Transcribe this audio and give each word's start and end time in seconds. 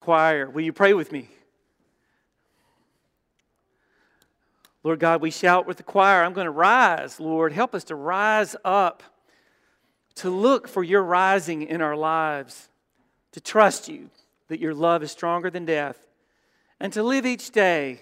Choir, 0.00 0.48
will 0.48 0.62
you 0.62 0.72
pray 0.72 0.94
with 0.94 1.12
me? 1.12 1.28
Lord 4.82 4.98
God, 4.98 5.20
we 5.20 5.30
shout 5.30 5.66
with 5.66 5.76
the 5.76 5.82
choir. 5.82 6.24
I'm 6.24 6.32
going 6.32 6.46
to 6.46 6.50
rise, 6.50 7.20
Lord. 7.20 7.52
Help 7.52 7.74
us 7.74 7.84
to 7.84 7.94
rise 7.94 8.56
up, 8.64 9.02
to 10.16 10.30
look 10.30 10.66
for 10.66 10.82
your 10.82 11.02
rising 11.02 11.62
in 11.62 11.82
our 11.82 11.96
lives, 11.96 12.70
to 13.32 13.40
trust 13.40 13.88
you 13.88 14.10
that 14.48 14.58
your 14.58 14.74
love 14.74 15.02
is 15.02 15.12
stronger 15.12 15.50
than 15.50 15.66
death, 15.66 16.06
and 16.80 16.92
to 16.94 17.02
live 17.02 17.26
each 17.26 17.50
day 17.50 18.00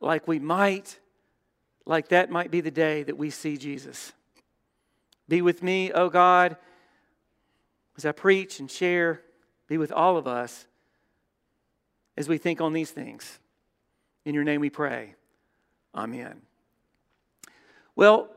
like 0.00 0.26
we 0.26 0.38
might, 0.38 0.98
like 1.84 2.08
that 2.08 2.30
might 2.30 2.50
be 2.50 2.62
the 2.62 2.70
day 2.70 3.02
that 3.02 3.18
we 3.18 3.28
see 3.28 3.58
Jesus. 3.58 4.14
Be 5.28 5.42
with 5.42 5.62
me, 5.62 5.92
O 5.92 6.04
oh 6.04 6.08
God, 6.08 6.56
as 7.96 8.06
I 8.06 8.12
preach 8.12 8.60
and 8.60 8.70
share. 8.70 9.23
Be 9.66 9.78
with 9.78 9.92
all 9.92 10.16
of 10.16 10.26
us 10.26 10.66
as 12.16 12.28
we 12.28 12.38
think 12.38 12.60
on 12.60 12.72
these 12.72 12.90
things. 12.90 13.38
In 14.24 14.34
your 14.34 14.44
name 14.44 14.60
we 14.60 14.70
pray. 14.70 15.14
Amen. 15.94 16.42
Well, 17.96 18.28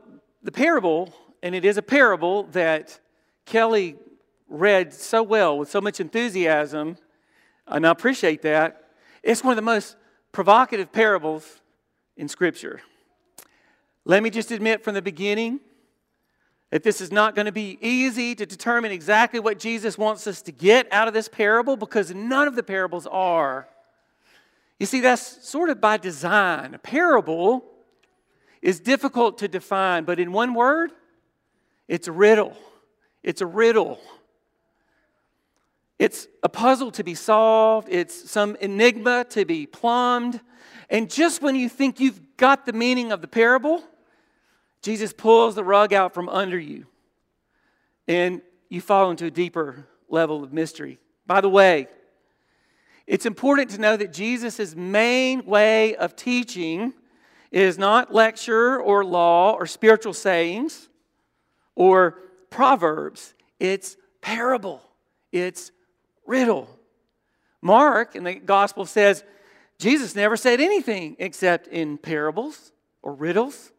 the 0.43 0.51
parable, 0.51 1.13
and 1.41 1.55
it 1.55 1.65
is 1.65 1.77
a 1.77 1.81
parable 1.81 2.43
that 2.51 2.99
Kelly 3.45 3.95
read 4.47 4.93
so 4.93 5.23
well 5.23 5.57
with 5.57 5.69
so 5.69 5.81
much 5.81 5.99
enthusiasm, 5.99 6.97
and 7.67 7.85
I 7.85 7.91
appreciate 7.91 8.41
that. 8.43 8.91
It's 9.23 9.43
one 9.43 9.51
of 9.51 9.55
the 9.55 9.61
most 9.61 9.95
provocative 10.31 10.91
parables 10.91 11.61
in 12.15 12.27
Scripture. 12.27 12.81
Let 14.05 14.23
me 14.23 14.29
just 14.29 14.51
admit 14.51 14.83
from 14.83 14.93
the 14.93 15.01
beginning 15.01 15.59
that 16.69 16.83
this 16.83 16.99
is 16.99 17.11
not 17.11 17.33
going 17.33 17.45
to 17.45 17.51
be 17.51 17.77
easy 17.81 18.35
to 18.35 18.45
determine 18.45 18.91
exactly 18.91 19.39
what 19.39 19.57
Jesus 19.57 19.97
wants 19.97 20.27
us 20.27 20.41
to 20.43 20.51
get 20.51 20.87
out 20.91 21.07
of 21.07 21.13
this 21.13 21.27
parable 21.29 21.77
because 21.77 22.13
none 22.13 22.47
of 22.47 22.55
the 22.55 22.63
parables 22.63 23.07
are. 23.07 23.67
You 24.79 24.85
see, 24.85 24.99
that's 24.99 25.47
sort 25.47 25.69
of 25.69 25.79
by 25.79 25.97
design. 25.97 26.73
A 26.73 26.79
parable 26.79 27.63
is 28.61 28.79
difficult 28.79 29.37
to 29.39 29.47
define, 29.47 30.03
but 30.03 30.19
in 30.19 30.31
one 30.31 30.53
word, 30.53 30.91
it's 31.87 32.07
a 32.07 32.11
riddle. 32.11 32.55
It's 33.23 33.41
a 33.41 33.45
riddle. 33.45 33.99
It's 35.99 36.27
a 36.43 36.49
puzzle 36.49 36.91
to 36.91 37.03
be 37.03 37.15
solved, 37.15 37.87
it's 37.89 38.29
some 38.29 38.55
enigma 38.57 39.25
to 39.31 39.45
be 39.45 39.65
plumbed. 39.65 40.39
And 40.89 41.09
just 41.09 41.41
when 41.41 41.55
you 41.55 41.69
think 41.69 41.99
you've 41.99 42.37
got 42.37 42.65
the 42.65 42.73
meaning 42.73 43.11
of 43.11 43.21
the 43.21 43.27
parable, 43.27 43.83
Jesus 44.81 45.13
pulls 45.13 45.55
the 45.55 45.63
rug 45.63 45.93
out 45.93 46.13
from 46.13 46.29
under 46.29 46.57
you 46.57 46.85
and 48.07 48.41
you 48.69 48.81
fall 48.81 49.11
into 49.11 49.25
a 49.25 49.31
deeper 49.31 49.87
level 50.09 50.43
of 50.43 50.53
mystery. 50.53 50.99
By 51.25 51.41
the 51.41 51.49
way, 51.49 51.87
it's 53.05 53.25
important 53.25 53.69
to 53.71 53.81
know 53.81 53.95
that 53.97 54.13
Jesus' 54.13 54.75
main 54.75 55.45
way 55.45 55.95
of 55.95 56.15
teaching 56.15 56.93
is 57.51 57.77
not 57.77 58.13
lecture 58.13 58.79
or 58.79 59.05
law 59.05 59.53
or 59.53 59.65
spiritual 59.65 60.13
sayings 60.13 60.89
or 61.75 62.19
proverbs. 62.49 63.33
It's 63.59 63.95
parable, 64.21 64.81
it's 65.31 65.71
riddle. 66.25 66.69
Mark 67.61 68.15
in 68.15 68.23
the 68.23 68.35
gospel 68.35 68.85
says 68.85 69.23
Jesus 69.79 70.15
never 70.15 70.35
said 70.35 70.59
anything 70.59 71.15
except 71.19 71.67
in 71.67 71.97
parables 71.97 72.71
or 73.01 73.13
riddles. 73.13 73.71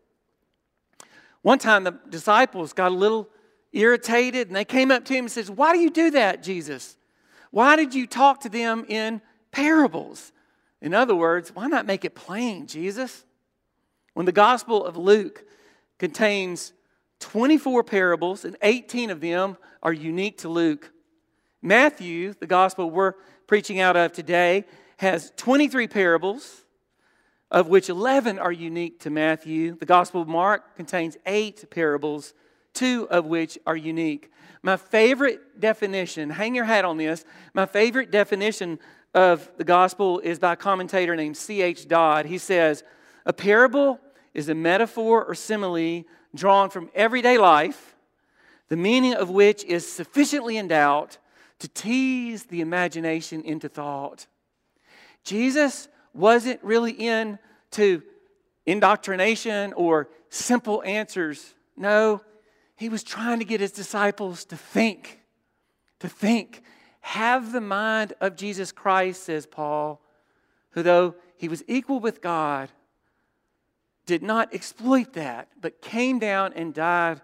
One 1.49 1.59
time 1.59 1.85
the 1.85 1.93
disciples 2.11 2.75
got 2.75 2.93
a 2.93 2.95
little 2.95 3.27
irritated 3.73 4.49
and 4.49 4.55
they 4.55 4.67
came 4.67 4.91
up 4.91 5.07
to 5.07 5.15
him 5.15 5.25
and 5.25 5.33
says, 5.33 5.51
"Why 5.51 5.73
do 5.73 5.79
you 5.79 5.89
do 5.89 6.11
that, 6.11 6.43
Jesus?" 6.43 6.99
Why 7.53 7.75
did 7.75 7.95
you 7.95 8.07
talk 8.07 8.41
to 8.41 8.51
them 8.51 8.85
in 8.87 9.23
parables? 9.51 10.31
In 10.83 10.93
other 10.93 11.15
words, 11.15 11.55
why 11.55 11.67
not 11.67 11.87
make 11.87 12.05
it 12.05 12.15
plain, 12.15 12.67
Jesus? 12.67 13.25
When 14.13 14.27
the 14.27 14.31
Gospel 14.31 14.85
of 14.85 14.99
Luke 14.99 15.43
contains 15.97 16.75
24 17.21 17.83
parables 17.83 18.45
and 18.45 18.59
18 18.61 19.09
of 19.09 19.23
them 19.23 19.57
are 19.83 19.95
unique 19.95 20.37
to 20.41 20.51
Luke. 20.51 20.93
Matthew, 21.63 22.35
the 22.35 22.47
Gospel 22.47 22.91
we're 22.91 23.15
preaching 23.47 23.81
out 23.81 23.97
of 23.97 24.13
today, 24.13 24.67
has 24.99 25.33
23 25.39 25.89
parables, 25.89 26.67
of 27.51 27.69
which 27.69 27.89
11 27.89 28.39
are 28.39 28.53
unique 28.53 29.01
to 29.01 29.11
Matthew. 29.11 29.75
The 29.77 29.87
Gospel 29.87 30.23
of 30.23 30.29
Mark 30.29 30.77
contains 30.77 31.17
eight 31.27 31.71
parables, 31.71 32.35
two 32.75 33.09
of 33.11 33.27
which 33.27 33.59
are 33.67 33.77
unique. 33.77 34.31
My 34.63 34.77
favorite 34.77 35.61
definition, 35.61 36.31
hang 36.31 36.55
your 36.55 36.65
hat 36.65 36.85
on 36.85 36.97
this, 36.97 37.25
my 37.55 37.67
favorite 37.67 38.11
definition 38.11 38.79
of 39.15 39.51
the 39.57 39.65
gospel 39.65 40.21
is 40.21 40.39
by 40.39 40.53
a 40.53 40.57
commentator 40.57 41.17
named 41.17 41.37
C.H. 41.37 41.89
Dodd. 41.89 42.27
He 42.27 42.39
says, 42.39 42.85
A 43.25 43.33
parable 43.33 44.01
is 44.35 44.49
a 44.49 44.55
metaphor 44.55 45.25
or 45.25 45.35
simile 45.35 46.05
drawn 46.35 46.71
from 46.71 46.91
everyday 46.95 47.39
life, 47.39 47.97
the 48.69 48.77
meaning 48.77 49.15
of 49.15 49.31
which 49.31 49.65
is 49.65 49.91
sufficiently 49.91 50.57
in 50.57 50.69
doubt 50.69 51.19
to 51.61 51.69
tease 51.69 52.45
the 52.45 52.61
imagination 52.61 53.43
into 53.43 53.69
thought. 53.69 54.27
Jesus 55.25 55.89
wasn't 56.19 56.63
really 56.63 56.93
into 56.93 58.03
indoctrination 58.67 59.73
or 59.75 60.09
simple 60.29 60.83
answers. 60.85 61.55
No, 61.77 62.21
he 62.77 62.89
was 62.89 63.03
trying 63.03 63.39
to 63.39 63.45
get 63.45 63.61
his 63.61 63.73
disciples 63.73 64.45
to 64.47 64.57
think, 64.57 65.21
to 66.01 66.09
think. 66.09 66.63
Have 67.01 67.53
the 67.53 67.61
mind 67.61 68.13
of 68.21 68.37
Jesus 68.37 68.73
Christ, 68.73 69.23
says 69.23 69.47
Paul, 69.47 70.01
who, 70.71 70.83
though 70.83 71.15
he 71.37 71.49
was 71.49 71.65
equal 71.67 72.01
with 72.01 72.21
God, 72.21 72.69
did 74.05 74.23
not 74.23 74.53
exploit 74.53 75.13
that, 75.15 75.49
but 75.61 75.81
came 75.81 76.19
down 76.19 76.53
and 76.55 76.75
died 76.75 77.21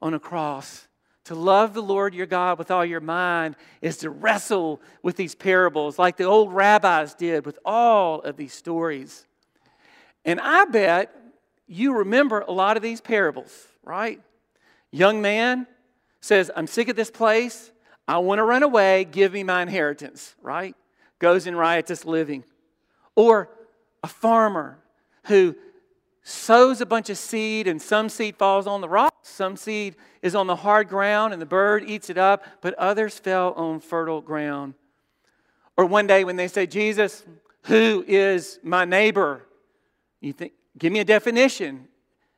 on 0.00 0.14
a 0.14 0.20
cross. 0.20 0.86
To 1.26 1.34
love 1.34 1.74
the 1.74 1.82
Lord 1.82 2.14
your 2.14 2.26
God 2.26 2.56
with 2.56 2.70
all 2.70 2.84
your 2.84 3.00
mind 3.00 3.56
is 3.82 3.96
to 3.98 4.10
wrestle 4.10 4.80
with 5.02 5.16
these 5.16 5.34
parables 5.34 5.98
like 5.98 6.16
the 6.16 6.24
old 6.24 6.52
rabbis 6.52 7.14
did 7.14 7.44
with 7.44 7.58
all 7.64 8.20
of 8.20 8.36
these 8.36 8.52
stories. 8.52 9.26
And 10.24 10.40
I 10.40 10.66
bet 10.66 11.12
you 11.66 11.98
remember 11.98 12.40
a 12.40 12.52
lot 12.52 12.76
of 12.76 12.82
these 12.82 13.00
parables, 13.00 13.66
right? 13.82 14.20
Young 14.92 15.20
man 15.20 15.66
says, 16.20 16.48
I'm 16.54 16.68
sick 16.68 16.88
of 16.88 16.94
this 16.94 17.10
place. 17.10 17.72
I 18.06 18.18
want 18.18 18.38
to 18.38 18.44
run 18.44 18.62
away. 18.62 19.04
Give 19.04 19.32
me 19.32 19.42
my 19.42 19.62
inheritance, 19.62 20.36
right? 20.40 20.76
Goes 21.18 21.48
in 21.48 21.56
riotous 21.56 22.04
living. 22.04 22.44
Or 23.16 23.50
a 24.04 24.08
farmer 24.08 24.78
who 25.24 25.56
sows 26.28 26.80
a 26.80 26.86
bunch 26.86 27.08
of 27.08 27.16
seed 27.16 27.68
and 27.68 27.80
some 27.80 28.08
seed 28.08 28.36
falls 28.36 28.66
on 28.66 28.80
the 28.80 28.88
rocks, 28.88 29.28
some 29.28 29.56
seed 29.56 29.94
is 30.22 30.34
on 30.34 30.48
the 30.48 30.56
hard 30.56 30.88
ground 30.88 31.32
and 31.32 31.40
the 31.40 31.46
bird 31.46 31.84
eats 31.86 32.10
it 32.10 32.18
up, 32.18 32.44
but 32.60 32.74
others 32.74 33.16
fell 33.16 33.52
on 33.52 33.78
fertile 33.78 34.20
ground. 34.20 34.74
Or 35.76 35.86
one 35.86 36.08
day 36.08 36.24
when 36.24 36.34
they 36.34 36.48
say, 36.48 36.66
Jesus, 36.66 37.24
who 37.66 38.04
is 38.08 38.58
my 38.64 38.84
neighbor? 38.84 39.46
You 40.20 40.32
think, 40.32 40.54
give 40.76 40.92
me 40.92 40.98
a 40.98 41.04
definition. 41.04 41.86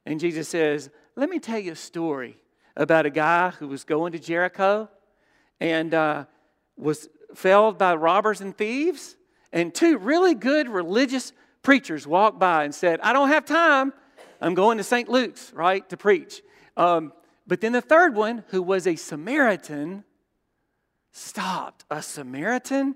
And 0.04 0.20
Jesus 0.20 0.50
says, 0.50 0.90
let 1.16 1.30
me 1.30 1.38
tell 1.38 1.58
you 1.58 1.72
a 1.72 1.76
story 1.76 2.36
about 2.76 3.06
a 3.06 3.10
guy 3.10 3.50
who 3.50 3.68
was 3.68 3.84
going 3.84 4.12
to 4.12 4.18
Jericho 4.18 4.90
and 5.60 5.94
uh, 5.94 6.26
was 6.76 7.08
felled 7.34 7.78
by 7.78 7.94
robbers 7.94 8.42
and 8.42 8.54
thieves. 8.54 9.16
And 9.50 9.74
two 9.74 9.96
really 9.96 10.34
good 10.34 10.68
religious 10.68 11.32
preachers 11.68 12.06
walked 12.06 12.38
by 12.38 12.64
and 12.64 12.74
said, 12.74 12.98
I 13.02 13.12
don't 13.12 13.28
have 13.28 13.44
time. 13.44 13.92
I'm 14.40 14.54
going 14.54 14.78
to 14.78 14.82
St. 14.84 15.06
Luke's, 15.06 15.52
right, 15.52 15.86
to 15.90 15.98
preach. 15.98 16.40
Um, 16.78 17.12
but 17.46 17.60
then 17.60 17.72
the 17.72 17.82
third 17.82 18.14
one, 18.14 18.42
who 18.48 18.62
was 18.62 18.86
a 18.86 18.96
Samaritan, 18.96 20.04
stopped. 21.12 21.84
A 21.90 22.00
Samaritan? 22.00 22.94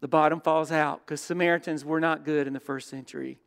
The 0.00 0.08
bottom 0.08 0.40
falls 0.40 0.72
out 0.72 1.06
because 1.06 1.20
Samaritans 1.20 1.84
were 1.84 2.00
not 2.00 2.24
good 2.24 2.48
in 2.48 2.54
the 2.54 2.58
first 2.58 2.88
century. 2.88 3.38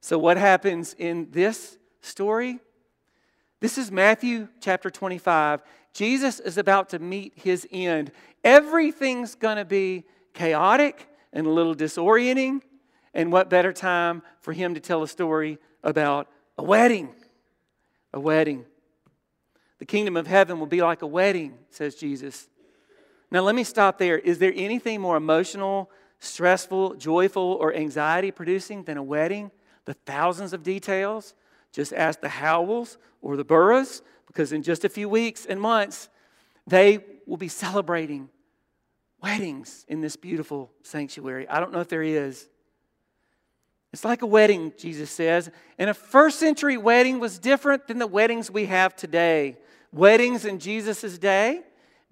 So, 0.00 0.16
what 0.16 0.38
happens 0.38 0.96
in 0.98 1.28
this 1.30 1.76
story? 2.00 2.60
This 3.60 3.76
is 3.76 3.92
Matthew 3.92 4.48
chapter 4.62 4.88
25. 4.88 5.60
Jesus 5.92 6.40
is 6.40 6.56
about 6.56 6.88
to 6.88 6.98
meet 6.98 7.34
his 7.36 7.68
end. 7.70 8.10
Everything's 8.42 9.34
going 9.34 9.58
to 9.58 9.66
be 9.66 10.04
chaotic 10.32 11.10
and 11.30 11.46
a 11.46 11.50
little 11.50 11.74
disorienting. 11.74 12.62
And 13.12 13.32
what 13.32 13.50
better 13.50 13.72
time 13.72 14.22
for 14.40 14.52
him 14.52 14.74
to 14.74 14.80
tell 14.80 15.02
a 15.02 15.08
story 15.08 15.58
about 15.82 16.28
a 16.56 16.62
wedding? 16.62 17.10
A 18.12 18.20
wedding. 18.20 18.64
The 19.78 19.86
kingdom 19.86 20.16
of 20.16 20.26
heaven 20.26 20.58
will 20.58 20.66
be 20.66 20.82
like 20.82 21.02
a 21.02 21.06
wedding, 21.06 21.54
says 21.70 21.94
Jesus. 21.94 22.48
Now, 23.30 23.40
let 23.40 23.54
me 23.54 23.64
stop 23.64 23.98
there. 23.98 24.18
Is 24.18 24.38
there 24.38 24.52
anything 24.54 25.00
more 25.00 25.16
emotional, 25.16 25.90
stressful, 26.18 26.94
joyful, 26.94 27.56
or 27.60 27.74
anxiety 27.74 28.30
producing 28.30 28.84
than 28.84 28.96
a 28.96 29.02
wedding? 29.02 29.50
The 29.86 29.94
thousands 29.94 30.52
of 30.52 30.62
details, 30.62 31.34
just 31.72 31.92
ask 31.92 32.20
the 32.20 32.28
Howells 32.28 32.98
or 33.22 33.36
the 33.36 33.44
Burrows, 33.44 34.02
because 34.26 34.52
in 34.52 34.62
just 34.62 34.84
a 34.84 34.88
few 34.88 35.08
weeks 35.08 35.46
and 35.46 35.60
months, 35.60 36.08
they 36.66 36.98
will 37.26 37.36
be 37.36 37.48
celebrating 37.48 38.28
weddings 39.22 39.84
in 39.88 40.00
this 40.00 40.16
beautiful 40.16 40.72
sanctuary. 40.82 41.48
I 41.48 41.60
don't 41.60 41.72
know 41.72 41.80
if 41.80 41.88
there 41.88 42.02
is. 42.02 42.48
It's 43.92 44.04
like 44.04 44.22
a 44.22 44.26
wedding, 44.26 44.72
Jesus 44.78 45.10
says. 45.10 45.50
And 45.78 45.90
a 45.90 45.94
first 45.94 46.38
century 46.38 46.76
wedding 46.76 47.18
was 47.18 47.38
different 47.38 47.88
than 47.88 47.98
the 47.98 48.06
weddings 48.06 48.50
we 48.50 48.66
have 48.66 48.94
today. 48.94 49.56
Weddings 49.92 50.44
in 50.44 50.58
Jesus' 50.60 51.18
day 51.18 51.62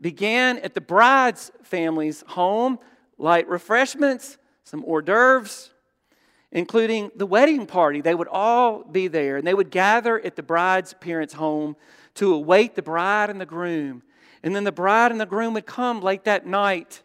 began 0.01 0.59
at 0.59 0.75
the 0.75 0.81
bride's 0.81 1.53
family's 1.63 2.25
home, 2.29 2.79
light 3.17 3.49
refreshments, 3.49 4.39
some 4.65 4.85
hors 4.85 5.03
d'oeuvres, 5.03 5.71
including 6.51 7.11
the 7.15 7.27
wedding 7.27 7.67
party. 7.67 8.01
They 8.01 8.15
would 8.15 8.29
all 8.29 8.83
be 8.83 9.07
there, 9.07 9.37
and 9.37 9.47
they 9.47 9.55
would 9.55 9.71
gather 9.71 10.21
at 10.21 10.35
the 10.35 10.43
bride's 10.43 10.95
parents' 10.95 11.35
home 11.35 11.77
to 12.15 12.35
await 12.35 12.75
the 12.75 12.83
bride 12.83 13.31
and 13.31 13.41
the 13.41 13.47
groom. 13.47 14.03
And 14.43 14.55
then 14.55 14.65
the 14.65 14.73
bride 14.73 15.13
and 15.13 15.21
the 15.21 15.27
groom 15.27 15.55
would 15.55 15.67
come 15.67 16.01
late 16.01 16.25
that 16.25 16.47
night, 16.47 17.03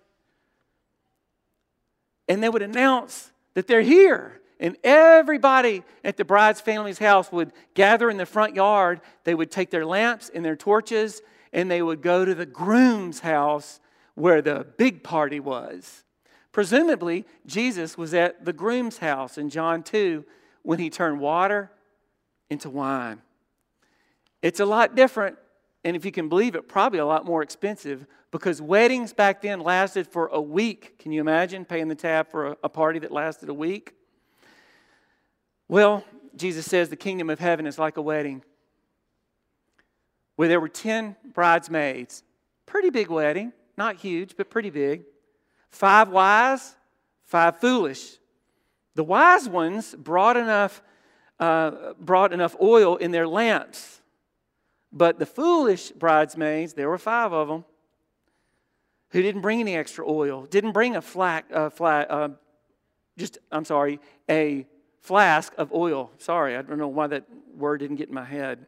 and 2.28 2.42
they 2.42 2.50
would 2.50 2.62
announce 2.62 3.32
that 3.54 3.68
they're 3.68 3.82
here. 3.82 4.40
And 4.64 4.78
everybody 4.82 5.84
at 6.06 6.16
the 6.16 6.24
bride's 6.24 6.62
family's 6.62 6.98
house 6.98 7.34
would 7.34 7.52
gather 7.74 8.10
in 8.10 8.16
the 8.16 8.26
front 8.26 8.56
yard. 8.56 9.02
They 9.26 9.36
would 9.36 9.52
take 9.52 9.72
their 9.72 9.86
lamps 9.86 10.32
and 10.34 10.44
their 10.44 10.56
torches 10.56 11.22
and 11.52 11.70
they 11.70 11.82
would 11.82 12.02
go 12.02 12.24
to 12.24 12.34
the 12.34 12.46
groom's 12.46 13.20
house 13.20 13.82
where 14.16 14.42
the 14.42 14.66
big 14.78 15.04
party 15.04 15.42
was. 15.42 16.06
Presumably, 16.54 17.26
Jesus 17.46 17.98
was 17.98 18.14
at 18.14 18.46
the 18.46 18.54
groom's 18.54 19.00
house 19.00 19.38
in 19.38 19.50
John 19.50 19.84
2 19.84 20.24
when 20.62 20.80
he 20.80 20.90
turned 20.90 21.20
water 21.20 21.70
into 22.50 22.70
wine. 22.70 23.22
It's 24.42 24.62
a 24.62 24.66
lot 24.66 24.96
different, 24.96 25.38
and 25.84 25.96
if 25.96 26.06
you 26.06 26.12
can 26.12 26.30
believe 26.30 26.56
it, 26.56 26.70
probably 26.70 27.00
a 27.00 27.06
lot 27.06 27.26
more 27.26 27.42
expensive 27.42 28.06
because 28.32 28.62
weddings 28.62 29.12
back 29.14 29.42
then 29.42 29.60
lasted 29.60 30.08
for 30.08 30.28
a 30.28 30.42
week. 30.42 31.00
Can 31.00 31.12
you 31.12 31.20
imagine 31.20 31.66
paying 31.66 31.90
the 31.90 31.96
tab 31.96 32.30
for 32.30 32.56
a, 32.64 32.70
party 32.70 33.00
that 33.00 33.12
lasted 33.12 33.50
a 33.50 33.54
week? 33.54 33.94
Well, 35.68 36.04
Jesus 36.36 36.66
says 36.66 36.90
the 36.90 36.96
kingdom 36.96 37.30
of 37.30 37.40
heaven 37.40 37.68
is 37.68 37.80
like 37.80 37.98
a 37.98 38.02
wedding 38.02 38.44
where 40.36 40.48
there 40.48 40.60
were 40.60 40.70
10 40.70 41.16
bridesmaids. 41.34 42.24
Pretty 42.66 42.90
big 42.90 43.10
wedding, 43.10 43.54
not 43.78 43.98
huge, 43.98 44.36
but 44.36 44.50
pretty 44.50 44.70
big. 44.70 45.04
Five 45.70 46.10
wise, 46.10 46.76
five 47.26 47.58
foolish. 47.60 48.18
The 48.96 49.04
wise 49.04 49.48
ones 49.50 49.96
brought 49.96 50.38
enough, 50.38 50.82
uh, 51.40 51.94
brought 52.00 52.34
enough 52.34 52.56
oil 52.62 52.96
in 52.96 53.12
their 53.12 53.28
lamps. 53.28 54.02
But 54.92 55.18
the 55.18 55.26
foolish 55.26 55.92
bridesmaids, 55.92 56.74
there 56.74 56.90
were 56.90 57.00
five 57.00 57.34
of 57.34 57.48
them, 57.48 57.66
who 59.10 59.22
didn't 59.22 59.42
bring 59.42 59.60
any 59.60 59.76
extra 59.76 60.08
oil, 60.08 60.46
didn't 60.46 60.72
bring 60.72 60.96
a 60.96 61.02
flack, 61.02 61.46
uh, 61.54 61.70
flat, 61.70 62.10
uh, 62.10 62.30
just, 63.18 63.38
I'm 63.52 63.66
sorry, 63.66 64.00
a 64.30 64.66
flask 65.04 65.54
of 65.58 65.72
oil. 65.72 66.12
Sorry, 66.18 66.56
I 66.56 66.62
don't 66.62 66.80
know 66.80 66.88
why 66.88 67.08
that 67.08 67.26
word 67.56 67.80
didn't 67.80 67.98
get 67.98 68.08
in 68.08 68.16
my 68.16 68.24
head. 68.24 68.66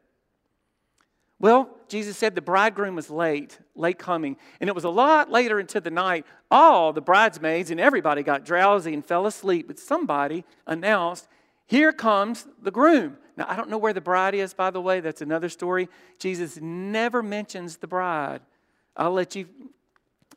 Well, 1.40 1.70
Jesus 1.90 2.18
said 2.18 2.36
the 2.36 2.42
bridegroom 2.42 2.96
was 2.96 3.10
late, 3.10 3.58
late 3.76 3.98
coming, 3.98 4.38
and 4.60 4.70
it 4.70 4.76
was 4.76 4.84
a 4.84 4.90
lot 4.90 5.32
later 5.32 5.60
into 5.60 5.82
the 5.82 5.92
night. 5.92 6.26
All 6.50 6.94
the 6.94 7.02
bridesmaids 7.02 7.72
and 7.72 7.80
everybody 7.80 8.24
got 8.24 8.46
drowsy 8.46 8.94
and 8.94 9.06
fell 9.06 9.26
asleep, 9.26 9.68
but 9.68 9.80
somebody 9.80 10.46
announced, 10.68 11.28
Here 11.66 11.92
comes 11.92 12.48
the 12.62 12.72
groom. 12.72 13.18
Now, 13.38 13.46
I 13.50 13.56
don't 13.56 13.70
know 13.70 13.78
where 13.78 13.94
the 13.94 14.02
bride 14.02 14.34
is, 14.34 14.54
by 14.54 14.72
the 14.72 14.80
way. 14.80 15.02
That's 15.02 15.22
another 15.22 15.50
story. 15.50 15.90
Jesus 16.20 16.58
never 16.62 17.22
mentions 17.22 17.78
the 17.78 17.88
bride. 17.88 18.40
I'll 18.96 19.12
let 19.12 19.36
you 19.36 19.48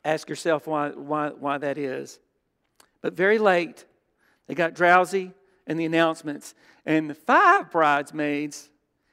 ask 0.04 0.28
yourself 0.28 0.66
why, 0.66 0.90
why, 0.90 1.28
why 1.28 1.58
that 1.58 1.78
is. 1.78 2.18
But 3.02 3.14
very 3.14 3.38
late, 3.38 3.84
they 4.48 4.54
got 4.54 4.74
drowsy, 4.74 5.32
and 5.68 5.78
the 5.78 5.84
announcements. 5.84 6.54
And 6.84 7.08
the 7.08 7.14
five 7.14 7.70
bridesmaids 7.70 8.68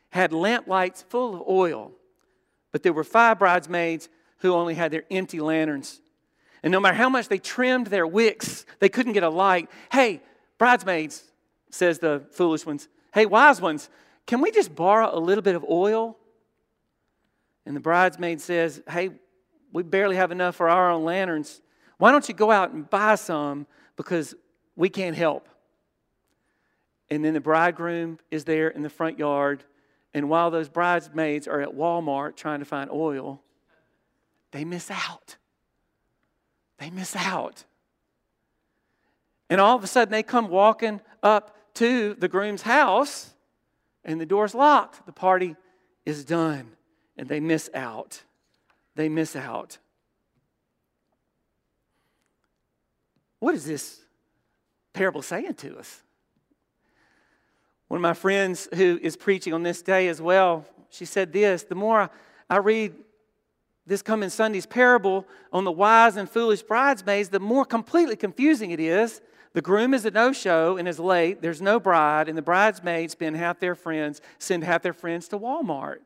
had 0.10 0.34
lamp 0.34 0.68
lights 0.68 1.04
full 1.04 1.36
of 1.36 1.48
oil, 1.48 1.92
but 2.72 2.82
there 2.82 2.94
were 2.94 3.04
five 3.04 3.38
bridesmaids 3.38 4.10
who 4.40 4.54
only 4.54 4.74
had 4.74 4.92
their 4.92 5.04
empty 5.12 5.40
lanterns. 5.40 6.02
And 6.64 6.72
no 6.72 6.80
matter 6.80 6.96
how 6.96 7.10
much 7.10 7.28
they 7.28 7.38
trimmed 7.38 7.88
their 7.88 8.08
wicks, 8.08 8.66
they 8.80 8.90
couldn't 8.90 9.14
get 9.14 9.24
a 9.24 9.30
light. 9.30 9.70
Hey, 9.92 10.22
bridesmaids, 10.58 11.24
says 11.70 12.00
the 12.00 12.26
foolish 12.32 12.66
ones, 12.66 12.88
hey, 13.14 13.26
wise 13.26 13.62
ones, 13.62 13.90
can 14.26 14.42
we 14.42 14.50
just 14.50 14.74
borrow 14.74 15.16
a 15.16 15.20
little 15.20 15.44
bit 15.44 15.56
of 15.56 15.64
oil? 15.70 16.18
And 17.66 17.76
the 17.76 17.82
bridesmaid 17.82 18.42
says, 18.42 18.82
hey, 18.90 19.12
we 19.74 19.84
barely 19.84 20.16
have 20.16 20.32
enough 20.32 20.56
for 20.56 20.70
our 20.70 20.92
own 20.92 21.04
lanterns. 21.04 21.62
Why 21.98 22.12
don't 22.12 22.28
you 22.28 22.34
go 22.34 22.50
out 22.50 22.72
and 22.72 22.90
buy 22.90 23.16
some 23.16 23.68
because 23.98 24.34
we 24.76 24.90
can't 24.90 25.16
help? 25.16 25.50
And 27.10 27.24
then 27.24 27.34
the 27.34 27.42
bridegroom 27.42 28.20
is 28.32 28.46
there 28.46 28.68
in 28.70 28.82
the 28.82 28.90
front 28.90 29.20
yard. 29.20 29.64
And 30.14 30.30
while 30.30 30.50
those 30.50 30.70
bridesmaids 30.70 31.48
are 31.48 31.62
at 31.62 31.70
Walmart 31.70 32.36
trying 32.36 32.60
to 32.60 32.66
find 32.66 32.90
oil, 32.90 33.42
they 34.52 34.66
miss 34.66 34.90
out. 34.90 35.38
They 36.78 36.90
miss 36.90 37.16
out. 37.16 37.66
And 39.50 39.62
all 39.62 39.76
of 39.76 39.84
a 39.84 39.88
sudden, 39.88 40.12
they 40.12 40.24
come 40.24 40.50
walking 40.50 41.02
up 41.22 41.56
to 41.76 42.16
the 42.16 42.28
groom's 42.28 42.64
house, 42.64 43.32
and 44.04 44.20
the 44.20 44.26
door's 44.26 44.56
locked. 44.56 45.06
The 45.06 45.12
party 45.12 45.56
is 46.06 46.26
done, 46.26 46.72
and 47.18 47.28
they 47.28 47.40
miss 47.40 47.70
out. 47.74 48.24
They 48.96 49.10
miss 49.10 49.36
out. 49.36 49.78
What 53.40 53.54
is 53.54 53.66
this 53.66 54.02
parable 54.94 55.22
saying 55.22 55.56
to 55.56 55.78
us? 55.78 56.02
One 57.88 58.00
of 58.00 58.02
my 58.02 58.14
friends 58.14 58.68
who 58.74 59.00
is 59.02 59.16
preaching 59.16 59.54
on 59.54 59.64
this 59.64 59.82
day 59.82 60.08
as 60.08 60.22
well, 60.22 60.66
she 60.90 61.06
said 61.06 61.32
this 61.32 61.64
The 61.64 61.76
more 61.76 62.10
I 62.50 62.58
read 62.58 62.94
this 63.86 64.02
coming 64.02 64.30
Sunday's 64.30 64.66
parable 64.66 65.26
on 65.54 65.64
the 65.64 65.72
wise 65.72 66.18
and 66.18 66.30
foolish 66.30 66.64
bridesmaids, 66.64 67.30
the 67.30 67.40
more 67.40 67.66
completely 67.66 68.16
confusing 68.16 68.72
it 68.72 68.80
is. 68.80 69.22
The 69.54 69.62
groom 69.62 69.94
is 69.94 70.06
a 70.06 70.12
no 70.12 70.34
show 70.34 70.76
and 70.76 70.88
is 70.88 71.00
late. 71.00 71.42
There's 71.42 71.62
no 71.62 71.80
bride, 71.80 72.28
and 72.28 72.38
the 72.38 72.42
bridesmaids 72.42 73.14
spend 73.14 73.38
half 73.38 73.60
their 73.60 73.76
friends, 73.76 74.22
send 74.38 74.64
half 74.64 74.82
their 74.82 74.92
friends 74.92 75.30
to 75.30 75.40
Walmart. 75.40 76.00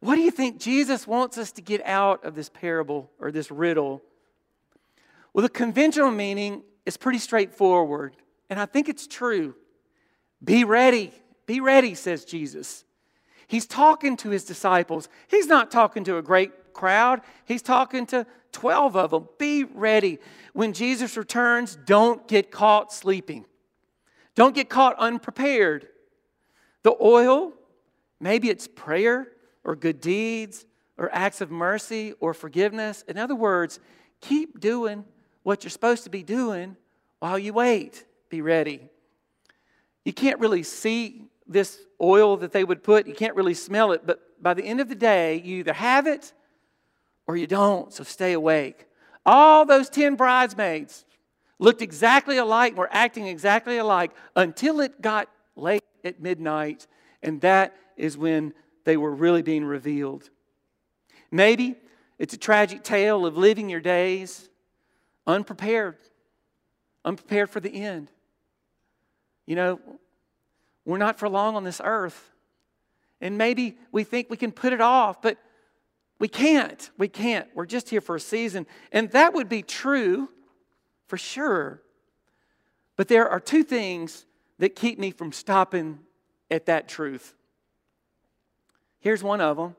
What 0.00 0.14
do 0.14 0.20
you 0.20 0.30
think 0.30 0.60
Jesus 0.60 1.06
wants 1.06 1.36
us 1.36 1.50
to 1.52 1.62
get 1.62 1.84
out 1.84 2.24
of 2.24 2.36
this 2.36 2.48
parable 2.48 3.10
or 3.18 3.32
this 3.32 3.50
riddle? 3.50 4.02
Well, 5.32 5.42
the 5.42 5.48
conventional 5.48 6.12
meaning 6.12 6.62
is 6.86 6.96
pretty 6.96 7.18
straightforward, 7.18 8.14
and 8.48 8.60
I 8.60 8.66
think 8.66 8.88
it's 8.88 9.08
true. 9.08 9.56
Be 10.42 10.64
ready. 10.64 11.12
Be 11.46 11.60
ready, 11.60 11.94
says 11.94 12.24
Jesus. 12.24 12.84
He's 13.46 13.66
talking 13.66 14.16
to 14.18 14.30
his 14.30 14.44
disciples. 14.44 15.08
He's 15.28 15.46
not 15.46 15.70
talking 15.70 16.04
to 16.04 16.18
a 16.18 16.22
great 16.22 16.74
crowd, 16.74 17.22
he's 17.44 17.62
talking 17.62 18.06
to 18.06 18.24
12 18.52 18.96
of 18.96 19.10
them. 19.10 19.28
Be 19.36 19.64
ready. 19.64 20.18
When 20.52 20.72
Jesus 20.72 21.16
returns, 21.16 21.76
don't 21.86 22.26
get 22.28 22.52
caught 22.52 22.92
sleeping, 22.92 23.46
don't 24.34 24.54
get 24.54 24.68
caught 24.68 24.96
unprepared. 24.98 25.88
The 26.84 26.94
oil, 27.00 27.52
maybe 28.20 28.48
it's 28.48 28.68
prayer 28.68 29.26
or 29.64 29.74
good 29.74 30.00
deeds 30.00 30.64
or 30.96 31.10
acts 31.12 31.40
of 31.40 31.50
mercy 31.50 32.14
or 32.20 32.32
forgiveness. 32.32 33.02
In 33.08 33.18
other 33.18 33.34
words, 33.34 33.80
keep 34.20 34.60
doing 34.60 35.04
what 35.42 35.64
you're 35.64 35.70
supposed 35.70 36.04
to 36.04 36.10
be 36.10 36.22
doing 36.22 36.76
while 37.18 37.38
you 37.38 37.52
wait. 37.52 38.04
Be 38.28 38.40
ready. 38.40 38.88
You 40.08 40.14
can't 40.14 40.40
really 40.40 40.62
see 40.62 41.20
this 41.46 41.80
oil 42.00 42.38
that 42.38 42.52
they 42.52 42.64
would 42.64 42.82
put, 42.82 43.06
you 43.06 43.12
can't 43.12 43.36
really 43.36 43.52
smell 43.52 43.92
it, 43.92 44.06
but 44.06 44.42
by 44.42 44.54
the 44.54 44.64
end 44.64 44.80
of 44.80 44.88
the 44.88 44.94
day, 44.94 45.42
you 45.44 45.58
either 45.58 45.74
have 45.74 46.06
it 46.06 46.32
or 47.26 47.36
you 47.36 47.46
don't, 47.46 47.92
so 47.92 48.04
stay 48.04 48.32
awake. 48.32 48.86
All 49.26 49.66
those 49.66 49.90
10 49.90 50.14
bridesmaids 50.14 51.04
looked 51.58 51.82
exactly 51.82 52.38
alike, 52.38 52.74
were 52.74 52.88
acting 52.90 53.26
exactly 53.26 53.76
alike 53.76 54.12
until 54.34 54.80
it 54.80 55.02
got 55.02 55.28
late 55.56 55.84
at 56.02 56.22
midnight, 56.22 56.86
and 57.22 57.42
that 57.42 57.76
is 57.98 58.16
when 58.16 58.54
they 58.84 58.96
were 58.96 59.14
really 59.14 59.42
being 59.42 59.66
revealed. 59.66 60.30
Maybe 61.30 61.76
it's 62.18 62.32
a 62.32 62.38
tragic 62.38 62.82
tale 62.82 63.26
of 63.26 63.36
living 63.36 63.68
your 63.68 63.80
days 63.80 64.48
unprepared, 65.26 65.98
unprepared 67.04 67.50
for 67.50 67.60
the 67.60 67.74
end. 67.74 68.10
You 69.48 69.56
know, 69.56 69.80
we're 70.84 70.98
not 70.98 71.18
for 71.18 71.26
long 71.26 71.56
on 71.56 71.64
this 71.64 71.80
earth. 71.82 72.32
And 73.22 73.38
maybe 73.38 73.78
we 73.90 74.04
think 74.04 74.28
we 74.28 74.36
can 74.36 74.52
put 74.52 74.74
it 74.74 74.82
off, 74.82 75.22
but 75.22 75.38
we 76.18 76.28
can't. 76.28 76.90
We 76.98 77.08
can't. 77.08 77.48
We're 77.54 77.64
just 77.64 77.88
here 77.88 78.02
for 78.02 78.16
a 78.16 78.20
season. 78.20 78.66
And 78.92 79.10
that 79.12 79.32
would 79.32 79.48
be 79.48 79.62
true 79.62 80.28
for 81.06 81.16
sure. 81.16 81.80
But 82.96 83.08
there 83.08 83.26
are 83.26 83.40
two 83.40 83.62
things 83.64 84.26
that 84.58 84.76
keep 84.76 84.98
me 84.98 85.12
from 85.12 85.32
stopping 85.32 86.00
at 86.50 86.66
that 86.66 86.86
truth. 86.86 87.34
Here's 89.00 89.22
one 89.22 89.40
of 89.40 89.56
them 89.56 89.76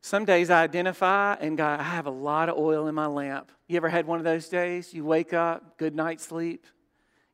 Some 0.00 0.24
days 0.24 0.48
I 0.48 0.62
identify 0.62 1.34
and 1.34 1.58
go, 1.58 1.66
I 1.66 1.82
have 1.82 2.06
a 2.06 2.10
lot 2.10 2.48
of 2.48 2.56
oil 2.56 2.86
in 2.86 2.94
my 2.94 3.06
lamp. 3.06 3.52
You 3.66 3.76
ever 3.76 3.90
had 3.90 4.06
one 4.06 4.18
of 4.18 4.24
those 4.24 4.48
days? 4.48 4.94
You 4.94 5.04
wake 5.04 5.34
up, 5.34 5.76
good 5.76 5.94
night's 5.94 6.24
sleep, 6.24 6.64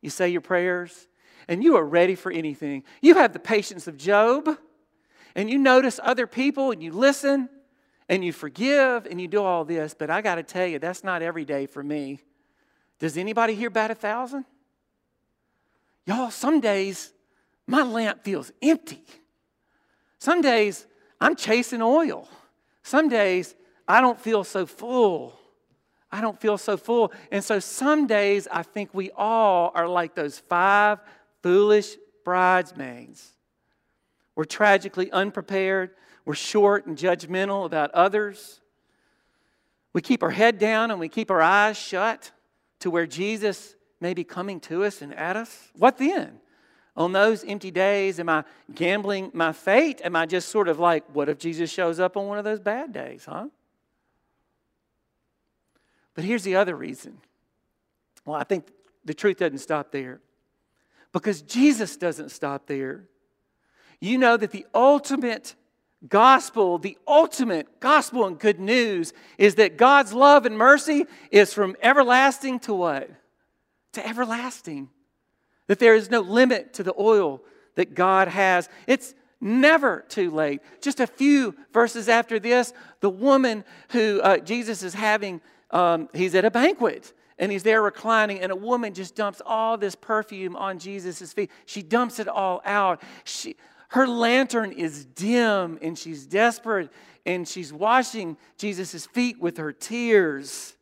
you 0.04 0.10
say 0.10 0.28
your 0.28 0.42
prayers, 0.42 1.08
and 1.48 1.64
you 1.64 1.76
are 1.76 1.84
ready 1.84 2.14
for 2.14 2.30
anything. 2.30 2.84
You 3.00 3.14
have 3.14 3.32
the 3.32 3.38
patience 3.38 3.88
of 3.88 3.96
Job, 3.96 4.48
and 5.34 5.48
you 5.48 5.58
notice 5.58 5.98
other 6.02 6.26
people, 6.26 6.70
and 6.70 6.82
you 6.82 6.92
listen, 6.92 7.48
and 8.08 8.22
you 8.22 8.30
forgive, 8.32 9.06
and 9.06 9.18
you 9.18 9.26
do 9.26 9.42
all 9.42 9.64
this. 9.64 9.94
But 9.94 10.10
I 10.10 10.20
got 10.20 10.34
to 10.34 10.42
tell 10.42 10.66
you, 10.66 10.78
that's 10.78 11.02
not 11.02 11.22
every 11.22 11.46
day 11.46 11.64
for 11.64 11.82
me. 11.82 12.20
Does 12.98 13.16
anybody 13.16 13.54
here 13.54 13.70
bat 13.70 13.90
a 13.90 13.94
thousand? 13.94 14.44
Y'all, 16.04 16.30
some 16.30 16.60
days 16.60 17.14
my 17.66 17.82
lamp 17.82 18.22
feels 18.22 18.52
empty. 18.60 19.02
Some 20.18 20.42
days 20.42 20.86
I'm 21.18 21.34
chasing 21.34 21.80
oil. 21.80 22.28
Some 22.82 23.08
days 23.08 23.54
I 23.88 24.02
don't 24.02 24.20
feel 24.20 24.44
so 24.44 24.66
full. 24.66 25.38
I 26.14 26.20
don't 26.20 26.40
feel 26.40 26.56
so 26.58 26.76
full. 26.76 27.12
And 27.32 27.42
so 27.42 27.58
some 27.58 28.06
days 28.06 28.46
I 28.48 28.62
think 28.62 28.94
we 28.94 29.10
all 29.16 29.72
are 29.74 29.88
like 29.88 30.14
those 30.14 30.38
five 30.38 31.00
foolish 31.42 31.96
bridesmaids. 32.24 33.32
We're 34.36 34.44
tragically 34.44 35.10
unprepared. 35.10 35.90
We're 36.24 36.36
short 36.36 36.86
and 36.86 36.96
judgmental 36.96 37.66
about 37.66 37.90
others. 37.90 38.60
We 39.92 40.02
keep 40.02 40.22
our 40.22 40.30
head 40.30 40.60
down 40.60 40.92
and 40.92 41.00
we 41.00 41.08
keep 41.08 41.32
our 41.32 41.42
eyes 41.42 41.76
shut 41.76 42.30
to 42.78 42.92
where 42.92 43.08
Jesus 43.08 43.74
may 44.00 44.14
be 44.14 44.22
coming 44.22 44.60
to 44.60 44.84
us 44.84 45.02
and 45.02 45.12
at 45.16 45.34
us. 45.34 45.72
What 45.76 45.98
then? 45.98 46.38
On 46.96 47.10
those 47.10 47.42
empty 47.42 47.72
days, 47.72 48.20
am 48.20 48.28
I 48.28 48.44
gambling 48.72 49.32
my 49.34 49.50
fate? 49.50 50.00
Am 50.04 50.14
I 50.14 50.26
just 50.26 50.48
sort 50.50 50.68
of 50.68 50.78
like, 50.78 51.02
what 51.12 51.28
if 51.28 51.38
Jesus 51.38 51.72
shows 51.72 51.98
up 51.98 52.16
on 52.16 52.28
one 52.28 52.38
of 52.38 52.44
those 52.44 52.60
bad 52.60 52.92
days, 52.92 53.24
huh? 53.24 53.48
But 56.14 56.24
here's 56.24 56.44
the 56.44 56.56
other 56.56 56.76
reason. 56.76 57.18
Well, 58.24 58.36
I 58.36 58.44
think 58.44 58.68
the 59.04 59.14
truth 59.14 59.38
doesn't 59.38 59.58
stop 59.58 59.92
there. 59.92 60.20
Because 61.12 61.42
Jesus 61.42 61.96
doesn't 61.96 62.30
stop 62.30 62.66
there. 62.66 63.04
You 64.00 64.18
know 64.18 64.36
that 64.36 64.50
the 64.50 64.66
ultimate 64.74 65.54
gospel, 66.08 66.78
the 66.78 66.98
ultimate 67.06 67.80
gospel 67.80 68.26
and 68.26 68.38
good 68.38 68.60
news 68.60 69.12
is 69.38 69.54
that 69.56 69.76
God's 69.76 70.12
love 70.12 70.44
and 70.46 70.58
mercy 70.58 71.06
is 71.30 71.54
from 71.54 71.76
everlasting 71.82 72.58
to 72.60 72.74
what? 72.74 73.10
To 73.92 74.06
everlasting. 74.06 74.90
That 75.66 75.78
there 75.78 75.94
is 75.94 76.10
no 76.10 76.20
limit 76.20 76.74
to 76.74 76.82
the 76.82 76.94
oil 76.98 77.42
that 77.76 77.94
God 77.94 78.28
has. 78.28 78.68
It's 78.86 79.14
never 79.40 80.04
too 80.08 80.30
late. 80.30 80.60
Just 80.80 81.00
a 81.00 81.06
few 81.06 81.54
verses 81.72 82.08
after 82.08 82.38
this, 82.38 82.72
the 83.00 83.10
woman 83.10 83.64
who 83.90 84.20
uh, 84.20 84.38
Jesus 84.38 84.82
is 84.82 84.94
having, 84.94 85.40
um, 85.74 86.08
he's 86.14 86.34
at 86.34 86.46
a 86.46 86.50
banquet 86.50 87.12
and 87.38 87.50
he's 87.50 87.64
there 87.64 87.82
reclining, 87.82 88.40
and 88.40 88.52
a 88.52 88.56
woman 88.56 88.94
just 88.94 89.16
dumps 89.16 89.42
all 89.44 89.76
this 89.76 89.96
perfume 89.96 90.54
on 90.54 90.78
Jesus' 90.78 91.32
feet. 91.32 91.50
She 91.66 91.82
dumps 91.82 92.20
it 92.20 92.28
all 92.28 92.62
out. 92.64 93.02
She, 93.24 93.56
her 93.88 94.06
lantern 94.06 94.72
is 94.72 95.04
dim 95.04 95.78
and 95.82 95.98
she's 95.98 96.26
desperate 96.26 96.90
and 97.26 97.46
she's 97.46 97.72
washing 97.72 98.36
Jesus' 98.56 99.06
feet 99.06 99.40
with 99.40 99.56
her 99.56 99.72
tears. 99.72 100.76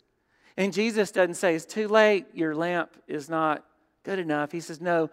And 0.57 0.73
Jesus 0.73 1.11
doesn't 1.11 1.35
say, 1.35 1.55
It's 1.55 1.65
too 1.65 1.89
late, 1.89 2.27
your 2.35 2.55
lamp 2.55 2.91
is 3.09 3.31
not 3.31 3.65
good 4.03 4.19
enough. 4.19 4.53
He 4.53 4.61
says, 4.61 4.81
No, 4.81 5.09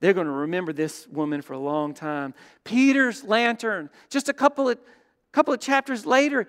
they're 0.00 0.12
going 0.12 0.26
to 0.26 0.32
remember 0.32 0.72
this 0.72 1.06
woman 1.06 1.42
for 1.42 1.52
a 1.52 1.58
long 1.58 1.94
time. 1.94 2.34
Peter's 2.64 3.22
lantern, 3.22 3.90
just 4.08 4.28
a 4.28 4.32
couple 4.32 4.68
of, 4.68 4.78
couple 5.32 5.54
of 5.54 5.60
chapters 5.60 6.04
later, 6.04 6.48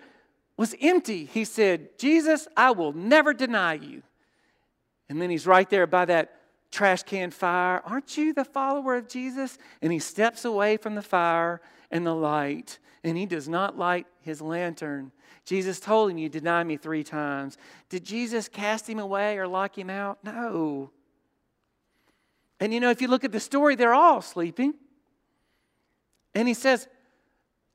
was 0.61 0.75
empty. 0.79 1.25
He 1.25 1.43
said, 1.43 1.97
Jesus, 1.97 2.47
I 2.55 2.69
will 2.69 2.93
never 2.93 3.33
deny 3.33 3.73
you. 3.73 4.03
And 5.09 5.19
then 5.19 5.31
he's 5.31 5.47
right 5.47 5.67
there 5.67 5.87
by 5.87 6.05
that 6.05 6.35
trash 6.69 7.01
can 7.01 7.31
fire. 7.31 7.81
Aren't 7.83 8.15
you 8.15 8.31
the 8.31 8.45
follower 8.45 8.95
of 8.95 9.07
Jesus? 9.07 9.57
And 9.81 9.91
he 9.91 9.97
steps 9.97 10.45
away 10.45 10.77
from 10.77 10.93
the 10.93 11.01
fire 11.01 11.61
and 11.89 12.05
the 12.05 12.13
light, 12.13 12.77
and 13.03 13.17
he 13.17 13.25
does 13.25 13.49
not 13.49 13.75
light 13.75 14.05
his 14.21 14.39
lantern. 14.39 15.11
Jesus 15.45 15.79
told 15.79 16.11
him, 16.11 16.19
You 16.19 16.29
deny 16.29 16.63
me 16.63 16.77
three 16.77 17.03
times. 17.03 17.57
Did 17.89 18.05
Jesus 18.05 18.47
cast 18.47 18.87
him 18.87 18.99
away 18.99 19.39
or 19.39 19.47
lock 19.47 19.75
him 19.75 19.89
out? 19.89 20.19
No. 20.23 20.91
And 22.59 22.71
you 22.71 22.79
know, 22.79 22.91
if 22.91 23.01
you 23.01 23.07
look 23.07 23.23
at 23.23 23.31
the 23.31 23.39
story, 23.39 23.73
they're 23.73 23.95
all 23.95 24.21
sleeping. 24.21 24.75
And 26.35 26.47
he 26.47 26.53
says, 26.53 26.87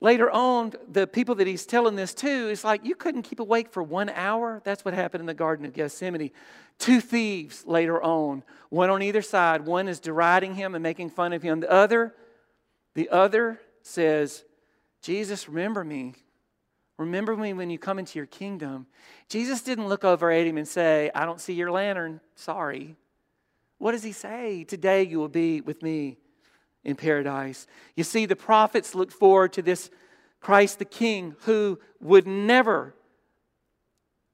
later 0.01 0.31
on, 0.31 0.73
the 0.91 1.07
people 1.07 1.35
that 1.37 1.47
he's 1.47 1.67
telling 1.67 1.97
this 1.97 2.15
to 2.15 2.29
is 2.29 2.65
like, 2.65 2.85
You 2.85 2.95
couldn't 2.95 3.23
keep 3.23 3.41
awake 3.41 3.71
for 3.71 3.83
one 3.83 4.09
hour? 4.11 4.61
That's 4.65 4.85
what 4.85 4.95
happened 4.95 5.21
in 5.21 5.27
the 5.27 5.35
Garden 5.35 5.67
of 5.67 5.73
Gethsemane. 5.73 6.31
Two 6.79 7.01
thieves 7.01 7.65
later 7.67 8.03
on, 8.03 8.43
one 8.69 8.91
on 8.91 9.03
either 9.03 9.23
side. 9.23 9.65
One 9.67 9.89
is 9.89 10.01
deriding 10.01 10.55
him 10.55 10.75
and 10.75 10.83
making 10.83 11.11
fun 11.11 11.33
of 11.33 11.43
him. 11.43 11.61
The 11.61 11.71
other, 11.71 12.15
the 12.95 13.09
other 13.09 13.61
says, 13.83 14.45
Jesus, 15.03 15.49
remember 15.49 15.85
me. 15.85 16.15
Remember 16.99 17.37
me 17.37 17.53
when 17.53 17.71
you 17.71 17.79
come 17.79 17.99
into 17.99 18.19
your 18.19 18.27
kingdom. 18.27 18.87
Jesus 19.29 19.61
didn't 19.63 19.89
look 19.89 20.05
over 20.05 20.31
at 20.31 20.47
him 20.47 20.57
and 20.57 20.67
say, 20.67 21.11
I 21.15 21.27
don't 21.27 21.41
see 21.41 21.53
your 21.53 21.71
lantern. 21.71 22.21
Sorry. 22.35 22.97
What 23.79 23.93
does 23.93 24.03
he 24.03 24.13
say? 24.13 24.65
Today 24.65 25.03
you 25.03 25.19
will 25.19 25.29
be 25.29 25.61
with 25.61 25.83
me 25.83 26.17
in 26.87 26.95
paradise. 26.95 27.67
You 27.97 28.05
see, 28.05 28.27
the 28.27 28.37
prophets 28.37 28.95
looked 28.95 29.13
forward 29.13 29.53
to 29.55 29.63
this 29.63 29.91
Christ 30.41 30.79
the 30.79 30.85
King 30.85 31.35
who 31.41 31.81
would 32.01 32.29
never 32.29 32.95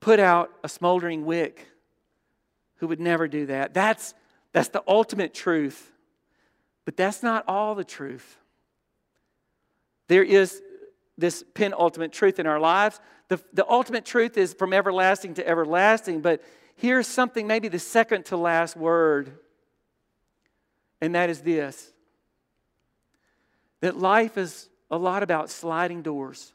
put 0.01 0.21
out 0.21 0.51
a 0.63 0.69
smoldering 0.69 1.25
wick 1.25 1.67
who 2.77 2.89
would 2.89 3.01
never 3.01 3.27
do 3.27 3.47
that. 3.47 3.73
That's, 3.73 4.13
that's 4.53 4.69
the 4.69 4.83
ultimate 4.87 5.33
truth. 5.33 5.93
But 6.85 6.97
that's 6.97 7.23
not 7.23 7.45
all 7.49 7.75
the 7.75 7.85
truth. 7.85 8.37
There 10.09 10.25
is 10.25 10.61
this 11.17 11.43
penultimate 11.55 12.13
truth 12.13 12.39
in 12.39 12.47
our 12.47 12.61
lives. 12.61 13.01
The, 13.29 13.41
the 13.55 13.67
ultimate 13.67 14.05
truth 14.05 14.37
is 14.37 14.53
from 14.53 14.75
everlasting 14.75 15.35
to 15.35 15.49
everlasting, 15.49 16.21
but 16.21 16.43
here's 16.77 17.07
something, 17.07 17.47
maybe 17.47 17.69
the 17.69 17.79
second 17.79 18.27
to 18.27 18.37
last 18.37 18.77
word, 18.77 19.33
and 21.01 21.15
that 21.15 21.31
is 21.31 21.41
this 21.41 21.92
that 23.83 23.99
life 23.99 24.39
is 24.39 24.71
a 24.91 24.97
lot 24.97 25.23
about 25.23 25.51
sliding 25.51 26.03
doors. 26.03 26.55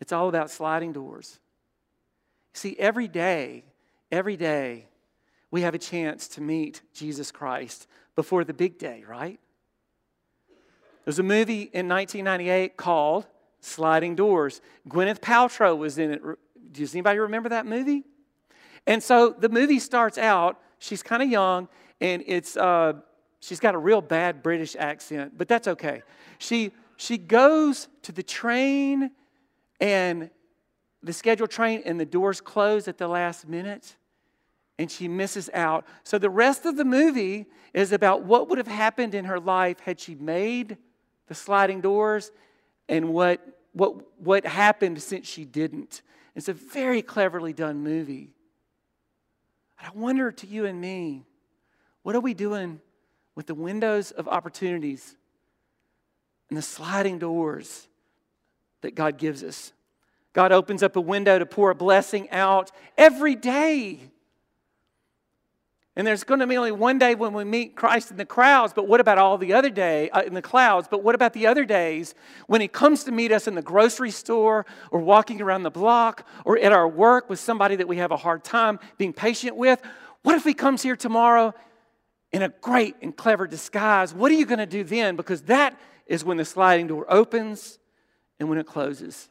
It's 0.00 0.12
all 0.12 0.28
about 0.28 0.50
sliding 0.50 0.92
doors. 0.92 1.40
See, 2.52 2.76
every 2.78 3.08
day, 3.08 3.64
every 4.12 4.36
day, 4.36 4.86
we 5.50 5.62
have 5.62 5.74
a 5.74 5.78
chance 5.78 6.28
to 6.28 6.40
meet 6.40 6.82
Jesus 6.94 7.32
Christ 7.32 7.86
before 8.14 8.44
the 8.44 8.54
big 8.54 8.78
day, 8.78 9.02
right? 9.08 9.40
There's 11.04 11.18
a 11.18 11.24
movie 11.24 11.62
in 11.72 11.88
1998 11.88 12.76
called 12.76 13.26
Sliding 13.60 14.14
Doors. 14.14 14.60
Gwyneth 14.88 15.20
Paltrow 15.20 15.76
was 15.76 15.98
in 15.98 16.12
it. 16.12 16.22
Does 16.72 16.94
anybody 16.94 17.18
remember 17.18 17.48
that 17.48 17.66
movie? 17.66 18.04
And 18.86 19.02
so 19.02 19.30
the 19.30 19.48
movie 19.48 19.78
starts 19.78 20.18
out, 20.18 20.60
she's 20.78 21.02
kind 21.02 21.22
of 21.22 21.30
young, 21.30 21.68
and 22.00 22.22
it's, 22.26 22.56
uh, 22.56 22.94
she's 23.40 23.60
got 23.60 23.74
a 23.74 23.78
real 23.78 24.00
bad 24.00 24.42
British 24.42 24.76
accent, 24.76 25.34
but 25.36 25.48
that's 25.48 25.68
okay. 25.68 26.02
She, 26.38 26.72
she 26.96 27.18
goes 27.18 27.88
to 28.02 28.12
the 28.12 28.22
train, 28.22 29.10
and 29.80 30.30
the 31.02 31.12
scheduled 31.12 31.50
train, 31.50 31.82
and 31.84 31.98
the 31.98 32.06
doors 32.06 32.40
close 32.40 32.88
at 32.88 32.98
the 32.98 33.08
last 33.08 33.48
minute 33.48 33.96
and 34.80 34.90
she 34.90 35.08
misses 35.08 35.50
out. 35.52 35.84
So 36.04 36.16
the 36.16 36.30
rest 36.30 36.64
of 36.64 36.78
the 36.78 36.86
movie 36.86 37.44
is 37.74 37.92
about 37.92 38.24
what 38.24 38.48
would 38.48 38.56
have 38.56 38.66
happened 38.66 39.14
in 39.14 39.26
her 39.26 39.38
life 39.38 39.78
had 39.80 40.00
she 40.00 40.14
made 40.14 40.78
the 41.26 41.34
sliding 41.34 41.82
doors 41.82 42.32
and 42.88 43.10
what, 43.10 43.46
what, 43.74 43.96
what 44.18 44.46
happened 44.46 45.02
since 45.02 45.28
she 45.28 45.44
didn't. 45.44 46.00
It's 46.34 46.48
a 46.48 46.54
very 46.54 47.02
cleverly 47.02 47.52
done 47.52 47.82
movie. 47.82 48.32
I 49.78 49.90
wonder 49.94 50.32
to 50.32 50.46
you 50.46 50.64
and 50.64 50.80
me, 50.80 51.26
what 52.02 52.16
are 52.16 52.20
we 52.20 52.32
doing 52.32 52.80
with 53.40 53.46
the 53.46 53.54
windows 53.54 54.10
of 54.10 54.28
opportunities 54.28 55.16
and 56.50 56.58
the 56.58 56.62
sliding 56.62 57.18
doors 57.18 57.88
that 58.82 58.94
God 58.94 59.16
gives 59.16 59.42
us? 59.42 59.72
God 60.34 60.52
opens 60.52 60.82
up 60.82 60.94
a 60.94 61.00
window 61.00 61.38
to 61.38 61.46
pour 61.46 61.70
a 61.70 61.74
blessing 61.74 62.28
out 62.32 62.70
every 62.98 63.34
day. 63.34 63.98
And 65.96 66.06
there's 66.06 66.22
going 66.22 66.40
to 66.40 66.46
be 66.46 66.58
only 66.58 66.70
one 66.70 66.98
day 66.98 67.14
when 67.14 67.32
we 67.32 67.44
meet 67.44 67.76
Christ 67.76 68.10
in 68.10 68.18
the 68.18 68.26
crowds, 68.26 68.74
but 68.74 68.86
what 68.86 69.00
about 69.00 69.16
all 69.16 69.38
the 69.38 69.54
other 69.54 69.70
day 69.70 70.10
uh, 70.10 70.20
in 70.20 70.34
the 70.34 70.42
clouds? 70.42 70.86
But 70.90 71.02
what 71.02 71.14
about 71.14 71.32
the 71.32 71.46
other 71.46 71.64
days 71.64 72.14
when 72.46 72.60
he 72.60 72.68
comes 72.68 73.04
to 73.04 73.10
meet 73.10 73.32
us 73.32 73.48
in 73.48 73.54
the 73.54 73.62
grocery 73.62 74.10
store 74.10 74.66
or 74.90 75.00
walking 75.00 75.40
around 75.40 75.62
the 75.62 75.70
block 75.70 76.28
or 76.44 76.58
at 76.58 76.72
our 76.72 76.86
work 76.86 77.30
with 77.30 77.40
somebody 77.40 77.76
that 77.76 77.88
we 77.88 77.96
have 77.96 78.10
a 78.10 78.18
hard 78.18 78.44
time 78.44 78.78
being 78.98 79.14
patient 79.14 79.56
with? 79.56 79.80
What 80.24 80.34
if 80.34 80.44
he 80.44 80.52
comes 80.52 80.82
here 80.82 80.94
tomorrow 80.94 81.54
in 82.32 82.42
a 82.42 82.48
great 82.48 82.96
and 83.02 83.16
clever 83.16 83.46
disguise? 83.46 84.14
What 84.14 84.30
are 84.30 84.34
you 84.34 84.46
going 84.46 84.58
to 84.58 84.66
do 84.66 84.84
then? 84.84 85.16
Because 85.16 85.42
that 85.42 85.78
is 86.06 86.24
when 86.24 86.36
the 86.36 86.44
sliding 86.44 86.86
door 86.86 87.06
opens 87.08 87.78
and 88.38 88.48
when 88.48 88.58
it 88.58 88.66
closes. 88.66 89.28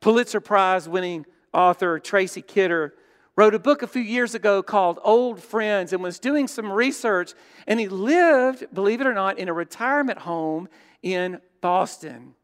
Pulitzer 0.00 0.40
Prize 0.40 0.88
winning 0.88 1.26
author 1.52 1.98
Tracy 1.98 2.42
Kidder 2.42 2.94
wrote 3.36 3.54
a 3.54 3.58
book 3.58 3.82
a 3.82 3.86
few 3.86 4.02
years 4.02 4.34
ago 4.34 4.62
called 4.62 4.98
Old 5.02 5.42
Friends 5.42 5.92
and 5.92 6.02
was 6.02 6.18
doing 6.18 6.48
some 6.48 6.70
research. 6.72 7.34
And 7.66 7.78
he 7.78 7.88
lived, 7.88 8.66
believe 8.72 9.00
it 9.00 9.06
or 9.06 9.14
not, 9.14 9.38
in 9.38 9.48
a 9.48 9.52
retirement 9.52 10.20
home 10.20 10.68
in 11.02 11.40
Boston. 11.60 12.34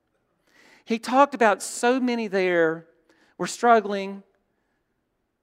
He 0.84 0.98
talked 0.98 1.34
about 1.34 1.62
so 1.62 1.98
many 1.98 2.28
there 2.28 2.86
were 3.38 3.46
struggling 3.46 4.22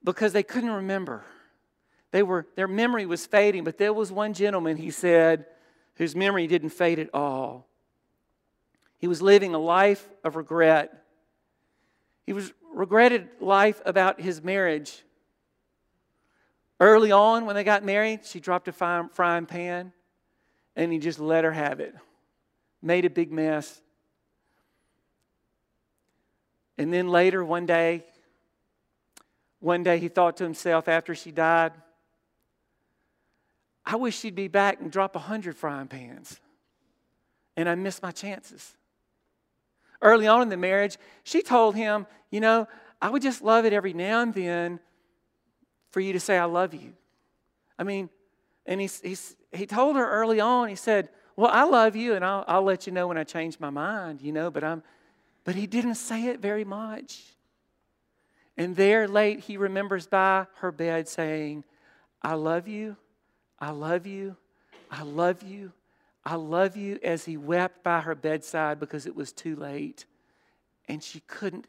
because 0.03 0.33
they 0.33 0.43
couldn't 0.43 0.71
remember. 0.71 1.23
They 2.11 2.23
were, 2.23 2.47
their 2.55 2.67
memory 2.67 3.05
was 3.05 3.25
fading, 3.25 3.63
but 3.63 3.77
there 3.77 3.93
was 3.93 4.11
one 4.11 4.33
gentleman, 4.33 4.77
he 4.77 4.91
said, 4.91 5.45
whose 5.95 6.15
memory 6.15 6.47
didn't 6.47 6.69
fade 6.69 6.99
at 6.99 7.13
all. 7.13 7.67
He 8.97 9.07
was 9.07 9.21
living 9.21 9.53
a 9.53 9.59
life 9.59 10.09
of 10.23 10.35
regret. 10.35 11.05
He 12.25 12.33
was 12.33 12.51
regretted 12.73 13.27
life 13.39 13.81
about 13.85 14.19
his 14.19 14.43
marriage. 14.43 15.03
Early 16.79 17.11
on, 17.11 17.45
when 17.45 17.55
they 17.55 17.63
got 17.63 17.83
married, 17.83 18.25
she 18.25 18.39
dropped 18.39 18.67
a 18.67 18.71
frying 18.71 19.45
pan 19.45 19.93
and 20.75 20.91
he 20.91 20.99
just 20.99 21.19
let 21.19 21.43
her 21.43 21.51
have 21.51 21.79
it. 21.79 21.93
Made 22.81 23.05
a 23.05 23.09
big 23.09 23.31
mess. 23.31 23.81
And 26.77 26.93
then 26.93 27.09
later, 27.09 27.43
one 27.43 27.65
day, 27.65 28.05
one 29.59 29.83
day 29.83 29.99
he 29.99 30.07
thought 30.07 30.37
to 30.37 30.45
himself 30.45 30.87
after 30.87 31.13
she 31.13 31.31
died, 31.31 31.73
I 33.89 33.95
wish 33.95 34.19
she'd 34.19 34.35
be 34.35 34.47
back 34.47 34.79
and 34.79 34.91
drop 34.91 35.15
a 35.15 35.19
hundred 35.19 35.57
frying 35.57 35.87
pans. 35.87 36.39
And 37.57 37.67
I 37.67 37.73
missed 37.73 38.03
my 38.03 38.11
chances. 38.11 38.77
Early 39.99 40.27
on 40.27 40.43
in 40.43 40.49
the 40.49 40.57
marriage, 40.57 40.97
she 41.23 41.41
told 41.41 41.75
him, 41.75 42.05
You 42.29 42.39
know, 42.39 42.67
I 43.01 43.09
would 43.09 43.23
just 43.23 43.41
love 43.41 43.65
it 43.65 43.73
every 43.73 43.93
now 43.93 44.21
and 44.21 44.31
then 44.31 44.79
for 45.89 46.01
you 46.01 46.13
to 46.13 46.19
say, 46.19 46.37
I 46.37 46.45
love 46.45 46.75
you. 46.75 46.93
I 47.79 47.83
mean, 47.83 48.11
and 48.67 48.79
he's, 48.79 49.01
he's, 49.01 49.35
he 49.51 49.65
told 49.65 49.95
her 49.95 50.07
early 50.07 50.39
on, 50.39 50.69
he 50.69 50.75
said, 50.75 51.09
Well, 51.35 51.49
I 51.51 51.63
love 51.63 51.95
you, 51.95 52.13
and 52.13 52.23
I'll, 52.23 52.45
I'll 52.47 52.63
let 52.63 52.85
you 52.85 52.93
know 52.93 53.07
when 53.07 53.17
I 53.17 53.23
change 53.23 53.59
my 53.59 53.71
mind, 53.71 54.21
you 54.21 54.31
know, 54.31 54.51
but 54.51 54.63
I'm, 54.63 54.83
but 55.45 55.55
he 55.55 55.65
didn't 55.65 55.95
say 55.95 56.27
it 56.27 56.41
very 56.41 56.63
much. 56.63 57.23
And 58.55 58.75
there 58.75 59.07
late, 59.07 59.39
he 59.39 59.57
remembers 59.57 60.05
by 60.05 60.45
her 60.57 60.71
bed 60.71 61.07
saying, 61.07 61.63
I 62.21 62.35
love 62.35 62.67
you, 62.67 62.95
I 63.59 63.71
love 63.71 64.07
you, 64.07 64.35
I 64.89 65.03
love 65.03 65.43
you, 65.43 65.73
I 66.25 66.35
love 66.35 66.77
you, 66.77 66.99
as 67.03 67.25
he 67.25 67.37
wept 67.37 67.83
by 67.83 68.01
her 68.01 68.15
bedside 68.15 68.79
because 68.79 69.05
it 69.05 69.15
was 69.15 69.31
too 69.31 69.55
late. 69.55 70.05
And 70.87 71.03
she 71.03 71.21
couldn't 71.21 71.67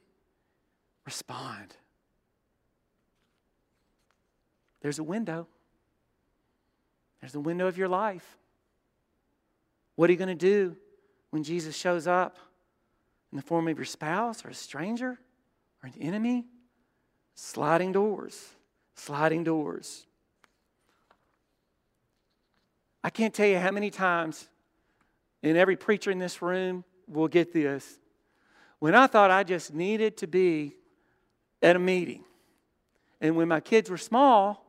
respond. 1.05 1.77
There's 4.81 4.99
a 4.99 5.03
window. 5.03 5.47
There's 7.21 7.35
a 7.35 7.41
window 7.41 7.67
of 7.67 7.77
your 7.77 7.89
life. 7.89 8.39
What 9.97 10.09
are 10.09 10.13
you 10.13 10.19
going 10.19 10.29
to 10.29 10.35
do 10.35 10.77
when 11.31 11.43
Jesus 11.43 11.77
shows 11.77 12.07
up 12.07 12.39
in 13.31 13.37
the 13.37 13.43
form 13.43 13.69
of 13.69 13.77
your 13.77 13.85
spouse 13.85 14.45
or 14.45 14.49
a 14.49 14.55
stranger 14.55 15.19
or 15.83 15.87
an 15.87 15.95
enemy? 16.01 16.47
Sliding 17.35 17.93
doors, 17.93 18.51
sliding 18.95 19.45
doors. 19.45 20.07
I 23.03 23.11
can't 23.11 23.33
tell 23.33 23.47
you 23.47 23.59
how 23.59 23.71
many 23.71 23.91
times, 23.91 24.49
and 25.43 25.57
every 25.57 25.77
preacher 25.77 26.11
in 26.11 26.19
this 26.19 26.43
room 26.43 26.85
will 27.09 27.29
get 27.29 27.53
this, 27.53 27.99
when 28.79 28.95
I 28.95 29.07
thought 29.07 29.31
I 29.31 29.43
just 29.45 29.75
needed 29.75 30.17
to 30.19 30.27
be 30.27 30.75
at 31.63 31.77
a 31.77 31.79
meeting. 31.79 32.25
And 33.21 33.37
when 33.37 33.49
my 33.49 33.61
kids 33.61 33.91
were 33.91 33.99
small, 33.99 34.65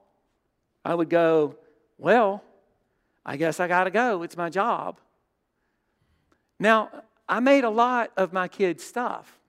I 0.84 0.94
would 0.96 1.10
go, 1.10 1.56
Well, 1.98 2.44
I 3.26 3.38
guess 3.38 3.60
I 3.60 3.67
got 3.67 3.86
to 3.86 3.91
go. 3.91 4.24
It's 4.24 4.36
my 4.36 4.50
job. 4.50 5.00
Now, 6.60 6.89
I 7.30 7.39
made 7.39 7.63
a 7.63 7.70
lot 7.70 8.12
of 8.17 8.34
my 8.34 8.48
kids' 8.48 8.84
stuff, 8.84 9.39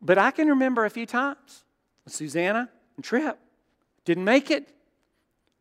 but 0.00 0.16
I 0.16 0.30
can 0.30 0.48
remember 0.48 0.84
a 0.84 0.90
few 0.90 1.06
times 1.06 1.64
Susanna 2.06 2.70
and 2.96 3.04
Trip 3.04 3.38
didn't 4.08 4.24
make 4.24 4.50
it. 4.50 4.66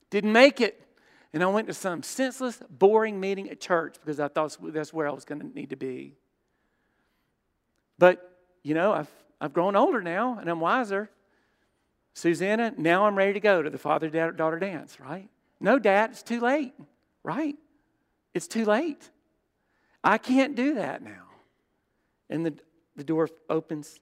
Didn't 0.10 0.32
make 0.32 0.62
it. 0.62 0.82
And 1.34 1.44
I 1.44 1.48
went 1.48 1.68
to 1.68 1.74
some 1.74 2.04
senseless, 2.04 2.62
boring 2.70 3.20
meeting 3.20 3.50
at 3.50 3.60
church 3.60 3.98
because 4.00 4.20
I 4.20 4.28
thought 4.28 4.58
that's 4.74 4.94
where 4.94 5.08
I 5.08 5.12
was 5.12 5.26
going 5.26 5.42
to 5.42 5.48
need 5.48 5.72
to 5.72 5.76
be. 5.76 6.16
But, 8.00 8.40
you 8.64 8.74
know, 8.74 8.94
I've, 8.94 9.12
I've 9.42 9.54
grown 9.54 9.76
older 9.76 10.02
now 10.02 10.38
and 10.40 10.50
I'm 10.50 10.60
wiser. 10.60 11.10
Susanna, 12.14 12.74
now 12.78 13.06
I'm 13.06 13.16
ready 13.16 13.34
to 13.34 13.40
go 13.40 13.62
to 13.62 13.70
the 13.70 13.78
father 13.78 14.10
daughter 14.32 14.60
dance, 14.60 15.00
right? 15.00 15.30
No, 15.60 15.78
dad, 15.80 16.12
it's 16.12 16.24
too 16.24 16.40
late, 16.40 16.74
right? 17.24 17.56
It's 18.34 18.48
too 18.48 18.66
late. 18.66 19.10
I 20.04 20.18
can't 20.18 20.56
do 20.56 20.76
that 20.76 21.02
now. 21.02 21.26
And 22.30 22.46
the, 22.46 22.54
the 22.96 23.04
door 23.04 23.30
opens 23.50 24.00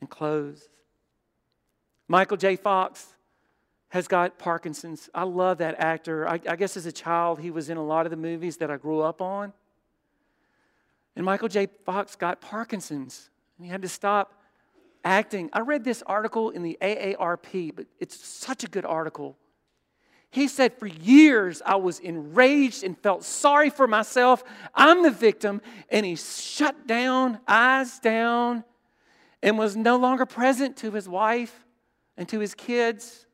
and 0.00 0.08
closes. 0.08 0.68
Michael 2.08 2.36
J. 2.36 2.56
Fox 2.56 3.15
has 3.88 4.08
got 4.08 4.38
Parkinson's. 4.38 5.08
I 5.14 5.24
love 5.24 5.58
that 5.58 5.76
actor. 5.78 6.28
I, 6.28 6.40
I, 6.48 6.56
guess 6.56 6.76
as 6.76 6.86
a 6.86 6.92
child, 6.92 7.40
he 7.40 7.50
was 7.50 7.70
in 7.70 7.76
a 7.76 7.84
lot 7.84 8.06
of 8.06 8.10
the 8.10 8.16
movies 8.16 8.56
that 8.58 8.70
I 8.70 8.76
grew 8.76 9.00
up 9.00 9.22
on. 9.22 9.52
And 11.14 11.24
Michael 11.24 11.48
J. 11.48 11.68
Fox 11.84 12.16
got 12.16 12.40
Parkinson's, 12.40 13.30
and 13.56 13.64
he 13.64 13.70
had 13.70 13.82
to 13.82 13.88
stop 13.88 14.34
acting. 15.04 15.48
I 15.52 15.60
read 15.60 15.84
this 15.84 16.02
article 16.06 16.50
in 16.50 16.62
the 16.62 16.76
AARP, 16.82 17.74
but 17.74 17.86
it's 18.00 18.22
such 18.24 18.64
a 18.64 18.68
good 18.68 18.84
article. 18.84 19.36
He 20.30 20.48
said, 20.48 20.74
For 20.74 20.86
years 20.86 21.62
I 21.64 21.76
was 21.76 22.00
enraged 22.00 22.84
and 22.84 22.98
felt 22.98 23.24
sorry 23.24 23.70
for 23.70 23.86
myself. 23.86 24.44
I'm 24.74 25.02
the 25.02 25.10
victim. 25.10 25.62
And 25.88 26.04
he 26.04 26.16
shut 26.16 26.86
down, 26.86 27.38
eyes 27.46 27.98
down, 28.00 28.64
and 29.42 29.58
was 29.58 29.76
no 29.76 29.96
longer 29.96 30.26
present 30.26 30.76
to 30.78 30.90
his 30.90 31.08
wife 31.08 31.64
and 32.16 32.28
to 32.28 32.40
his 32.40 32.54
kids. 32.54 33.25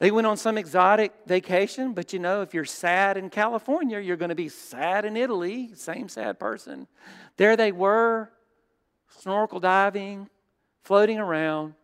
They 0.00 0.10
went 0.10 0.26
on 0.26 0.36
some 0.36 0.58
exotic 0.58 1.12
vacation, 1.26 1.92
but 1.92 2.12
you 2.12 2.18
know, 2.18 2.42
if 2.42 2.52
you're 2.52 2.64
sad 2.64 3.16
in 3.16 3.30
California, 3.30 4.00
you're 4.00 4.16
going 4.16 4.30
to 4.30 4.34
be 4.34 4.48
sad 4.48 5.04
in 5.04 5.16
Italy. 5.16 5.70
Same 5.74 6.08
sad 6.08 6.38
person. 6.38 6.88
There 7.36 7.56
they 7.56 7.72
were, 7.72 8.30
snorkel 9.08 9.60
diving, 9.60 10.28
floating 10.82 11.18
around. 11.18 11.74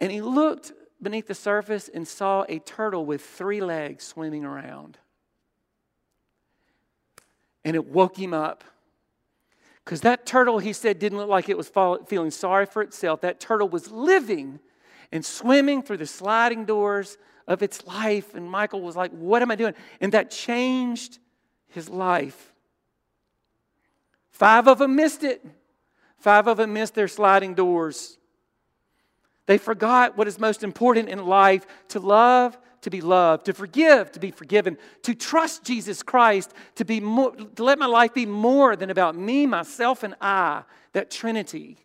And 0.00 0.10
he 0.10 0.22
looked 0.22 0.72
beneath 1.00 1.26
the 1.26 1.34
surface 1.34 1.88
and 1.92 2.08
saw 2.08 2.44
a 2.48 2.58
turtle 2.58 3.04
with 3.04 3.22
three 3.22 3.60
legs 3.60 4.04
swimming 4.04 4.44
around. 4.44 4.98
And 7.64 7.76
it 7.76 7.86
woke 7.86 8.18
him 8.18 8.32
up. 8.32 8.64
Because 9.84 10.00
that 10.02 10.26
turtle, 10.26 10.58
he 10.58 10.72
said, 10.72 10.98
didn't 10.98 11.18
look 11.18 11.28
like 11.28 11.48
it 11.48 11.56
was 11.56 11.70
feeling 12.06 12.30
sorry 12.30 12.66
for 12.66 12.82
itself. 12.82 13.20
That 13.20 13.40
turtle 13.40 13.68
was 13.68 13.90
living 13.90 14.60
and 15.12 15.24
swimming 15.24 15.82
through 15.82 15.96
the 15.98 16.06
sliding 16.06 16.64
doors 16.64 17.16
of 17.46 17.62
its 17.62 17.86
life. 17.86 18.34
And 18.34 18.50
Michael 18.50 18.80
was 18.80 18.96
like, 18.96 19.10
What 19.12 19.42
am 19.42 19.50
I 19.50 19.56
doing? 19.56 19.74
And 20.00 20.12
that 20.12 20.30
changed 20.30 21.18
his 21.68 21.88
life. 21.88 22.52
Five 24.30 24.68
of 24.68 24.78
them 24.78 24.94
missed 24.94 25.24
it. 25.24 25.44
Five 26.18 26.46
of 26.46 26.56
them 26.56 26.72
missed 26.72 26.94
their 26.94 27.08
sliding 27.08 27.54
doors. 27.54 28.18
They 29.46 29.58
forgot 29.58 30.16
what 30.16 30.28
is 30.28 30.38
most 30.38 30.62
important 30.62 31.08
in 31.08 31.24
life 31.24 31.66
to 31.88 32.00
love, 32.00 32.58
to 32.82 32.90
be 32.90 33.00
loved, 33.00 33.46
to 33.46 33.54
forgive, 33.54 34.12
to 34.12 34.20
be 34.20 34.30
forgiven, 34.30 34.76
to 35.02 35.14
trust 35.14 35.64
Jesus 35.64 36.02
Christ, 36.02 36.52
to, 36.74 36.84
be 36.84 37.00
more, 37.00 37.34
to 37.34 37.64
let 37.64 37.78
my 37.78 37.86
life 37.86 38.12
be 38.12 38.26
more 38.26 38.76
than 38.76 38.90
about 38.90 39.16
me, 39.16 39.46
myself, 39.46 40.02
and 40.02 40.14
I, 40.20 40.64
that 40.92 41.10
Trinity. 41.10 41.78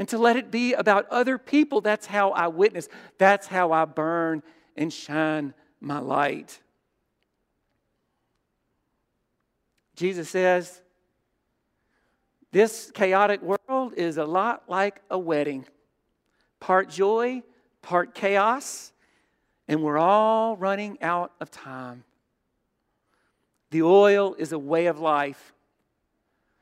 And 0.00 0.08
to 0.08 0.16
let 0.16 0.36
it 0.36 0.50
be 0.50 0.72
about 0.72 1.06
other 1.10 1.36
people. 1.36 1.82
That's 1.82 2.06
how 2.06 2.30
I 2.30 2.48
witness. 2.48 2.88
That's 3.18 3.46
how 3.46 3.72
I 3.72 3.84
burn 3.84 4.42
and 4.74 4.90
shine 4.90 5.52
my 5.78 5.98
light. 5.98 6.58
Jesus 9.96 10.30
says, 10.30 10.80
this 12.50 12.90
chaotic 12.94 13.42
world 13.42 13.92
is 13.94 14.16
a 14.16 14.24
lot 14.24 14.62
like 14.68 15.02
a 15.10 15.18
wedding 15.18 15.66
part 16.60 16.88
joy, 16.88 17.42
part 17.82 18.14
chaos, 18.14 18.92
and 19.68 19.82
we're 19.82 19.98
all 19.98 20.56
running 20.56 20.96
out 21.02 21.32
of 21.40 21.50
time. 21.50 22.04
The 23.70 23.82
oil 23.82 24.34
is 24.38 24.52
a 24.52 24.58
way 24.58 24.86
of 24.86 24.98
life. 24.98 25.52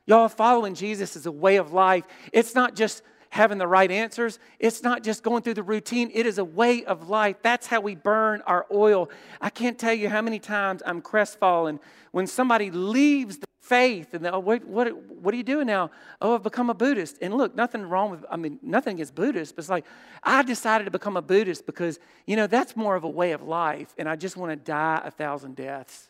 Y'all, 0.05 0.27
following 0.27 0.73
Jesus 0.75 1.15
is 1.15 1.25
a 1.25 1.31
way 1.31 1.55
of 1.55 1.71
life. 1.71 2.03
It's 2.33 2.53
not 2.53 2.75
just 2.75 3.01
having 3.29 3.57
the 3.57 3.67
right 3.67 3.91
answers. 3.91 4.39
It's 4.59 4.83
not 4.83 5.03
just 5.03 5.23
going 5.23 5.43
through 5.43 5.55
the 5.55 5.63
routine, 5.63 6.11
it 6.13 6.25
is 6.25 6.37
a 6.37 6.45
way 6.45 6.83
of 6.85 7.09
life. 7.09 7.37
That's 7.41 7.67
how 7.67 7.81
we 7.81 7.95
burn 7.95 8.41
our 8.47 8.65
oil. 8.71 9.09
I 9.39 9.49
can't 9.49 9.77
tell 9.77 9.93
you 9.93 10.09
how 10.09 10.21
many 10.21 10.39
times 10.39 10.81
I'm 10.85 11.01
crestfallen 11.01 11.79
when 12.11 12.27
somebody 12.27 12.71
leaves 12.71 13.37
the 13.37 13.47
faith 13.61 14.15
and 14.15 14.25
oh, 14.25 14.39
what, 14.39 14.65
what, 14.65 14.95
what 15.07 15.31
are 15.33 15.37
you 15.37 15.43
doing 15.43 15.67
now? 15.67 15.91
Oh, 16.21 16.33
I've 16.33 16.43
become 16.43 16.71
a 16.71 16.73
Buddhist. 16.73 17.17
And 17.21 17.35
look, 17.35 17.55
nothing 17.55 17.83
wrong 17.83 18.09
with, 18.09 18.25
I 18.29 18.35
mean, 18.35 18.57
nothing 18.63 18.95
against 18.95 19.13
Buddhists, 19.13 19.53
but 19.53 19.59
it's 19.59 19.69
like, 19.69 19.85
I 20.23 20.41
decided 20.41 20.85
to 20.85 20.91
become 20.91 21.15
a 21.15 21.21
Buddhist 21.21 21.67
because, 21.67 21.99
you 22.25 22.35
know, 22.35 22.47
that's 22.47 22.75
more 22.75 22.95
of 22.95 23.03
a 23.03 23.09
way 23.09 23.31
of 23.31 23.43
life, 23.43 23.93
and 23.97 24.09
I 24.09 24.15
just 24.15 24.37
want 24.37 24.51
to 24.51 24.55
die 24.55 25.01
a 25.03 25.11
thousand 25.11 25.55
deaths. 25.55 26.08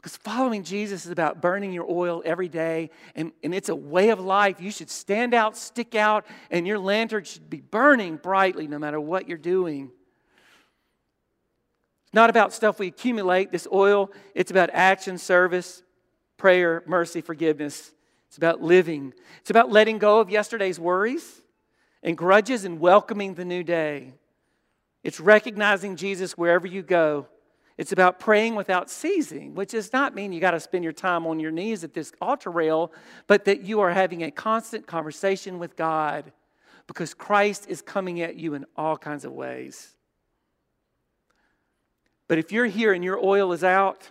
Because 0.00 0.16
following 0.16 0.62
Jesus 0.62 1.04
is 1.04 1.10
about 1.10 1.42
burning 1.42 1.74
your 1.74 1.84
oil 1.86 2.22
every 2.24 2.48
day, 2.48 2.88
and, 3.14 3.32
and 3.44 3.54
it's 3.54 3.68
a 3.68 3.74
way 3.74 4.08
of 4.08 4.18
life. 4.18 4.58
You 4.58 4.70
should 4.70 4.88
stand 4.88 5.34
out, 5.34 5.58
stick 5.58 5.94
out, 5.94 6.24
and 6.50 6.66
your 6.66 6.78
lantern 6.78 7.24
should 7.24 7.50
be 7.50 7.60
burning 7.60 8.16
brightly 8.16 8.66
no 8.66 8.78
matter 8.78 8.98
what 8.98 9.28
you're 9.28 9.36
doing. 9.36 9.90
It's 12.06 12.14
not 12.14 12.30
about 12.30 12.54
stuff 12.54 12.78
we 12.78 12.86
accumulate, 12.86 13.52
this 13.52 13.68
oil. 13.70 14.10
It's 14.34 14.50
about 14.50 14.70
action, 14.72 15.18
service, 15.18 15.82
prayer, 16.38 16.82
mercy, 16.86 17.20
forgiveness. 17.20 17.92
It's 18.28 18.38
about 18.38 18.62
living. 18.62 19.12
It's 19.42 19.50
about 19.50 19.70
letting 19.70 19.98
go 19.98 20.20
of 20.20 20.30
yesterday's 20.30 20.80
worries 20.80 21.42
and 22.02 22.16
grudges 22.16 22.64
and 22.64 22.80
welcoming 22.80 23.34
the 23.34 23.44
new 23.44 23.62
day. 23.62 24.14
It's 25.04 25.20
recognizing 25.20 25.96
Jesus 25.96 26.38
wherever 26.38 26.66
you 26.66 26.80
go 26.80 27.26
it's 27.80 27.92
about 27.92 28.20
praying 28.20 28.56
without 28.56 28.90
ceasing, 28.90 29.54
which 29.54 29.70
does 29.70 29.90
not 29.90 30.14
mean 30.14 30.34
you 30.34 30.38
got 30.38 30.50
to 30.50 30.60
spend 30.60 30.84
your 30.84 30.92
time 30.92 31.26
on 31.26 31.40
your 31.40 31.50
knees 31.50 31.82
at 31.82 31.94
this 31.94 32.12
altar 32.20 32.50
rail, 32.50 32.92
but 33.26 33.46
that 33.46 33.62
you 33.62 33.80
are 33.80 33.90
having 33.90 34.22
a 34.22 34.30
constant 34.30 34.86
conversation 34.86 35.58
with 35.58 35.76
God 35.76 36.30
because 36.86 37.14
Christ 37.14 37.70
is 37.70 37.80
coming 37.80 38.20
at 38.20 38.36
you 38.36 38.52
in 38.52 38.66
all 38.76 38.98
kinds 38.98 39.24
of 39.24 39.32
ways. 39.32 39.96
But 42.28 42.36
if 42.36 42.52
you're 42.52 42.66
here 42.66 42.92
and 42.92 43.02
your 43.02 43.18
oil 43.18 43.50
is 43.54 43.64
out, 43.64 44.10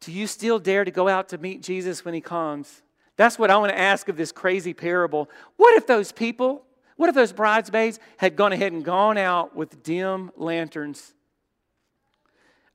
do 0.00 0.10
you 0.10 0.26
still 0.26 0.58
dare 0.58 0.84
to 0.84 0.90
go 0.90 1.06
out 1.06 1.28
to 1.28 1.38
meet 1.38 1.62
Jesus 1.62 2.04
when 2.04 2.14
he 2.14 2.20
comes? 2.20 2.82
That's 3.16 3.38
what 3.38 3.52
I 3.52 3.58
want 3.58 3.70
to 3.70 3.78
ask 3.78 4.08
of 4.08 4.16
this 4.16 4.32
crazy 4.32 4.74
parable. 4.74 5.30
What 5.56 5.76
if 5.76 5.86
those 5.86 6.10
people, 6.10 6.64
what 6.96 7.08
if 7.08 7.14
those 7.14 7.32
bridesmaids 7.32 8.00
had 8.16 8.34
gone 8.34 8.52
ahead 8.52 8.72
and 8.72 8.84
gone 8.84 9.16
out 9.16 9.54
with 9.54 9.84
dim 9.84 10.32
lanterns 10.36 11.14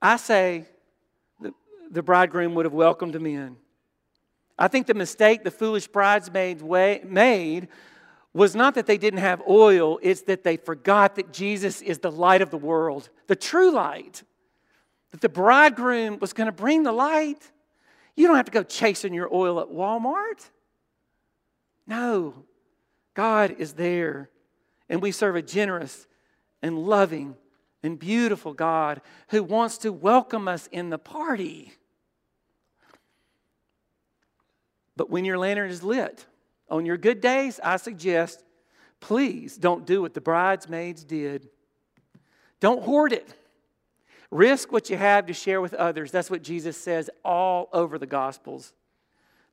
I 0.04 0.18
say 0.18 0.66
the, 1.39 1.54
the 1.89 2.04
bridegroom 2.04 2.56
would 2.56 2.66
have 2.66 2.74
welcomed 2.74 3.13
them 3.13 3.26
in. 3.26 3.56
I 4.60 4.68
think 4.68 4.86
the 4.86 4.94
mistake 4.94 5.46
the 5.46 5.50
foolish 5.50 5.88
bridesmaids 5.88 6.62
made 6.62 7.70
was 8.34 8.54
not 8.54 8.76
that 8.76 8.86
they 8.86 8.98
didn't 8.98 9.22
have 9.22 9.42
oil, 9.48 10.00
it's 10.02 10.24
that 10.24 10.44
they 10.44 10.58
forgot 10.58 11.16
that 11.16 11.32
Jesus 11.32 11.82
is 11.82 12.00
the 12.00 12.12
light 12.12 12.42
of 12.42 12.50
the 12.50 12.58
world, 12.58 13.10
the 13.28 13.36
true 13.36 13.72
light. 13.72 14.24
That 15.12 15.22
the 15.22 15.30
bridegroom 15.30 16.18
was 16.20 16.34
going 16.34 16.48
to 16.48 16.52
bring 16.52 16.84
the 16.84 16.92
light. 16.92 17.52
You 18.16 18.28
don't 18.28 18.36
have 18.36 18.46
to 18.46 18.52
go 18.52 18.63
chasing 18.63 19.13
your 19.13 19.34
oil 19.34 19.60
at 19.60 19.68
Walmart. 19.68 20.50
No, 21.88 22.44
God 23.13 23.56
is 23.60 23.74
there. 23.74 24.30
And 24.89 25.02
we 25.02 25.12
serve 25.12 25.36
a 25.36 25.42
generous 25.42 26.08
and 26.62 26.78
loving 26.80 27.36
and 27.84 28.00
beautiful 28.00 28.54
God 28.54 29.02
who 29.30 29.43
wants 29.43 29.78
to 29.80 29.91
welcome 29.91 30.48
us 30.48 30.67
in 30.72 30.89
the 30.89 30.98
party. 30.98 31.74
But 34.96 35.10
when 35.10 35.26
your 35.26 35.38
lantern 35.38 35.69
is 35.69 35.84
lit, 35.84 36.26
on 36.69 36.86
your 36.86 36.98
good 36.98 37.22
days, 37.22 37.60
I 37.63 37.78
suggest 37.78 38.43
please 39.00 39.58
don't 39.58 39.86
do 39.86 40.02
what 40.02 40.13
the 40.13 40.22
bridesmaids 40.22 41.04
did. 41.04 41.50
Don't 42.60 42.82
hoard 42.82 43.12
it. 43.12 43.34
Risk 44.32 44.72
what 44.72 44.89
you 44.89 44.98
have 44.98 45.26
to 45.28 45.34
share 45.34 45.62
with 45.62 45.74
others. 45.74 46.10
That's 46.10 46.32
what 46.32 46.41
Jesus 46.41 46.78
says 46.78 47.10
all 47.24 47.69
over 47.74 48.00
the 48.00 48.08
Gospels. 48.08 48.74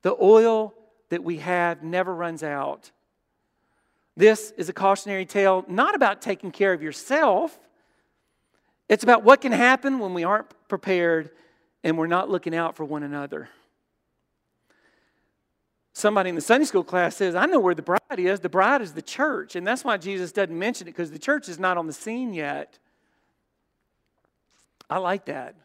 The 0.01 0.15
oil 0.19 0.73
that 1.09 1.23
we 1.23 1.37
have 1.37 1.83
never 1.83 2.15
runs 2.15 2.41
out. 2.41 2.89
This 4.15 4.51
is 4.57 4.69
a 4.69 4.73
cautionary 4.73 5.25
tale 5.25 5.65
not 5.67 5.93
about 5.93 6.21
taking 6.21 6.51
care 6.51 6.73
of 6.73 6.81
yourself 6.81 7.59
it's 8.91 9.03
about 9.03 9.23
what 9.23 9.39
can 9.39 9.53
happen 9.53 9.99
when 9.99 10.13
we 10.13 10.25
aren't 10.25 10.49
prepared 10.67 11.29
and 11.81 11.97
we're 11.97 12.07
not 12.07 12.29
looking 12.29 12.53
out 12.53 12.75
for 12.75 12.83
one 12.83 13.03
another. 13.03 13.47
Somebody 15.93 16.27
in 16.27 16.35
the 16.35 16.41
Sunday 16.41 16.65
school 16.65 16.83
class 16.83 17.15
says, 17.15 17.33
I 17.33 17.45
know 17.45 17.61
where 17.61 17.73
the 17.73 17.81
bride 17.81 18.01
is. 18.17 18.41
The 18.41 18.49
bride 18.49 18.81
is 18.81 18.91
the 18.91 19.01
church. 19.01 19.55
And 19.55 19.65
that's 19.65 19.85
why 19.85 19.95
Jesus 19.95 20.33
doesn't 20.33 20.59
mention 20.59 20.89
it 20.89 20.91
because 20.91 21.09
the 21.09 21.19
church 21.19 21.47
is 21.47 21.57
not 21.57 21.77
on 21.77 21.87
the 21.87 21.93
scene 21.93 22.33
yet. 22.33 22.77
I 24.89 24.97
like 24.97 25.23
that 25.25 25.55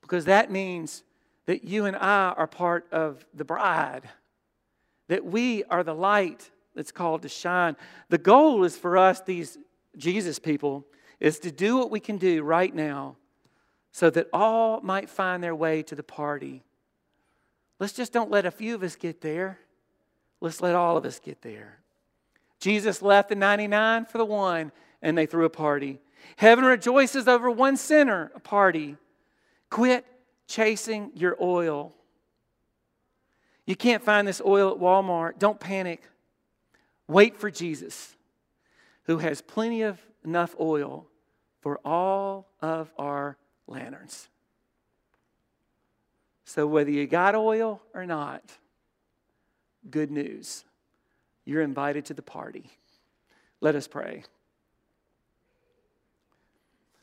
because 0.00 0.26
that 0.26 0.52
means 0.52 1.02
that 1.46 1.64
you 1.64 1.86
and 1.86 1.96
I 1.96 2.34
are 2.36 2.46
part 2.46 2.86
of 2.92 3.26
the 3.34 3.44
bride, 3.44 4.08
that 5.08 5.24
we 5.24 5.64
are 5.64 5.82
the 5.82 5.94
light 5.94 6.50
that's 6.76 6.92
called 6.92 7.22
to 7.22 7.28
shine. 7.28 7.74
The 8.10 8.18
goal 8.18 8.62
is 8.62 8.76
for 8.76 8.96
us, 8.96 9.22
these 9.22 9.58
Jesus 9.96 10.38
people, 10.38 10.86
is 11.20 11.38
to 11.40 11.50
do 11.50 11.76
what 11.76 11.90
we 11.90 12.00
can 12.00 12.16
do 12.18 12.42
right 12.42 12.74
now 12.74 13.16
so 13.92 14.10
that 14.10 14.28
all 14.32 14.80
might 14.80 15.10
find 15.10 15.42
their 15.42 15.54
way 15.54 15.82
to 15.82 15.94
the 15.94 16.02
party. 16.02 16.62
Let's 17.78 17.92
just 17.92 18.12
don't 18.12 18.30
let 18.30 18.46
a 18.46 18.50
few 18.50 18.74
of 18.74 18.82
us 18.82 18.96
get 18.96 19.20
there. 19.20 19.58
Let's 20.40 20.60
let 20.60 20.74
all 20.74 20.96
of 20.96 21.04
us 21.04 21.18
get 21.18 21.42
there. 21.42 21.78
Jesus 22.60 23.02
left 23.02 23.28
the 23.28 23.34
99 23.34 24.06
for 24.06 24.18
the 24.18 24.24
one, 24.24 24.72
and 25.02 25.16
they 25.16 25.26
threw 25.26 25.44
a 25.44 25.50
party. 25.50 26.00
Heaven 26.36 26.64
rejoices 26.64 27.28
over 27.28 27.50
one 27.50 27.76
sinner, 27.76 28.32
a 28.34 28.40
party. 28.40 28.96
Quit 29.70 30.04
chasing 30.46 31.10
your 31.14 31.36
oil. 31.40 31.94
You 33.66 33.76
can't 33.76 34.02
find 34.02 34.26
this 34.26 34.40
oil 34.44 34.72
at 34.72 34.78
Walmart. 34.78 35.38
Don't 35.38 35.60
panic. 35.60 36.02
Wait 37.06 37.36
for 37.36 37.50
Jesus, 37.50 38.16
who 39.04 39.18
has 39.18 39.40
plenty 39.40 39.82
of 39.82 40.00
enough 40.24 40.54
oil 40.60 41.06
for 41.60 41.80
all 41.84 42.48
of 42.60 42.90
our 42.98 43.36
lanterns. 43.66 44.28
So, 46.44 46.66
whether 46.66 46.90
you 46.90 47.06
got 47.06 47.34
oil 47.34 47.82
or 47.94 48.06
not, 48.06 48.42
good 49.90 50.10
news. 50.10 50.64
You're 51.44 51.62
invited 51.62 52.06
to 52.06 52.14
the 52.14 52.22
party. 52.22 52.70
Let 53.60 53.74
us 53.74 53.88
pray. 53.88 54.24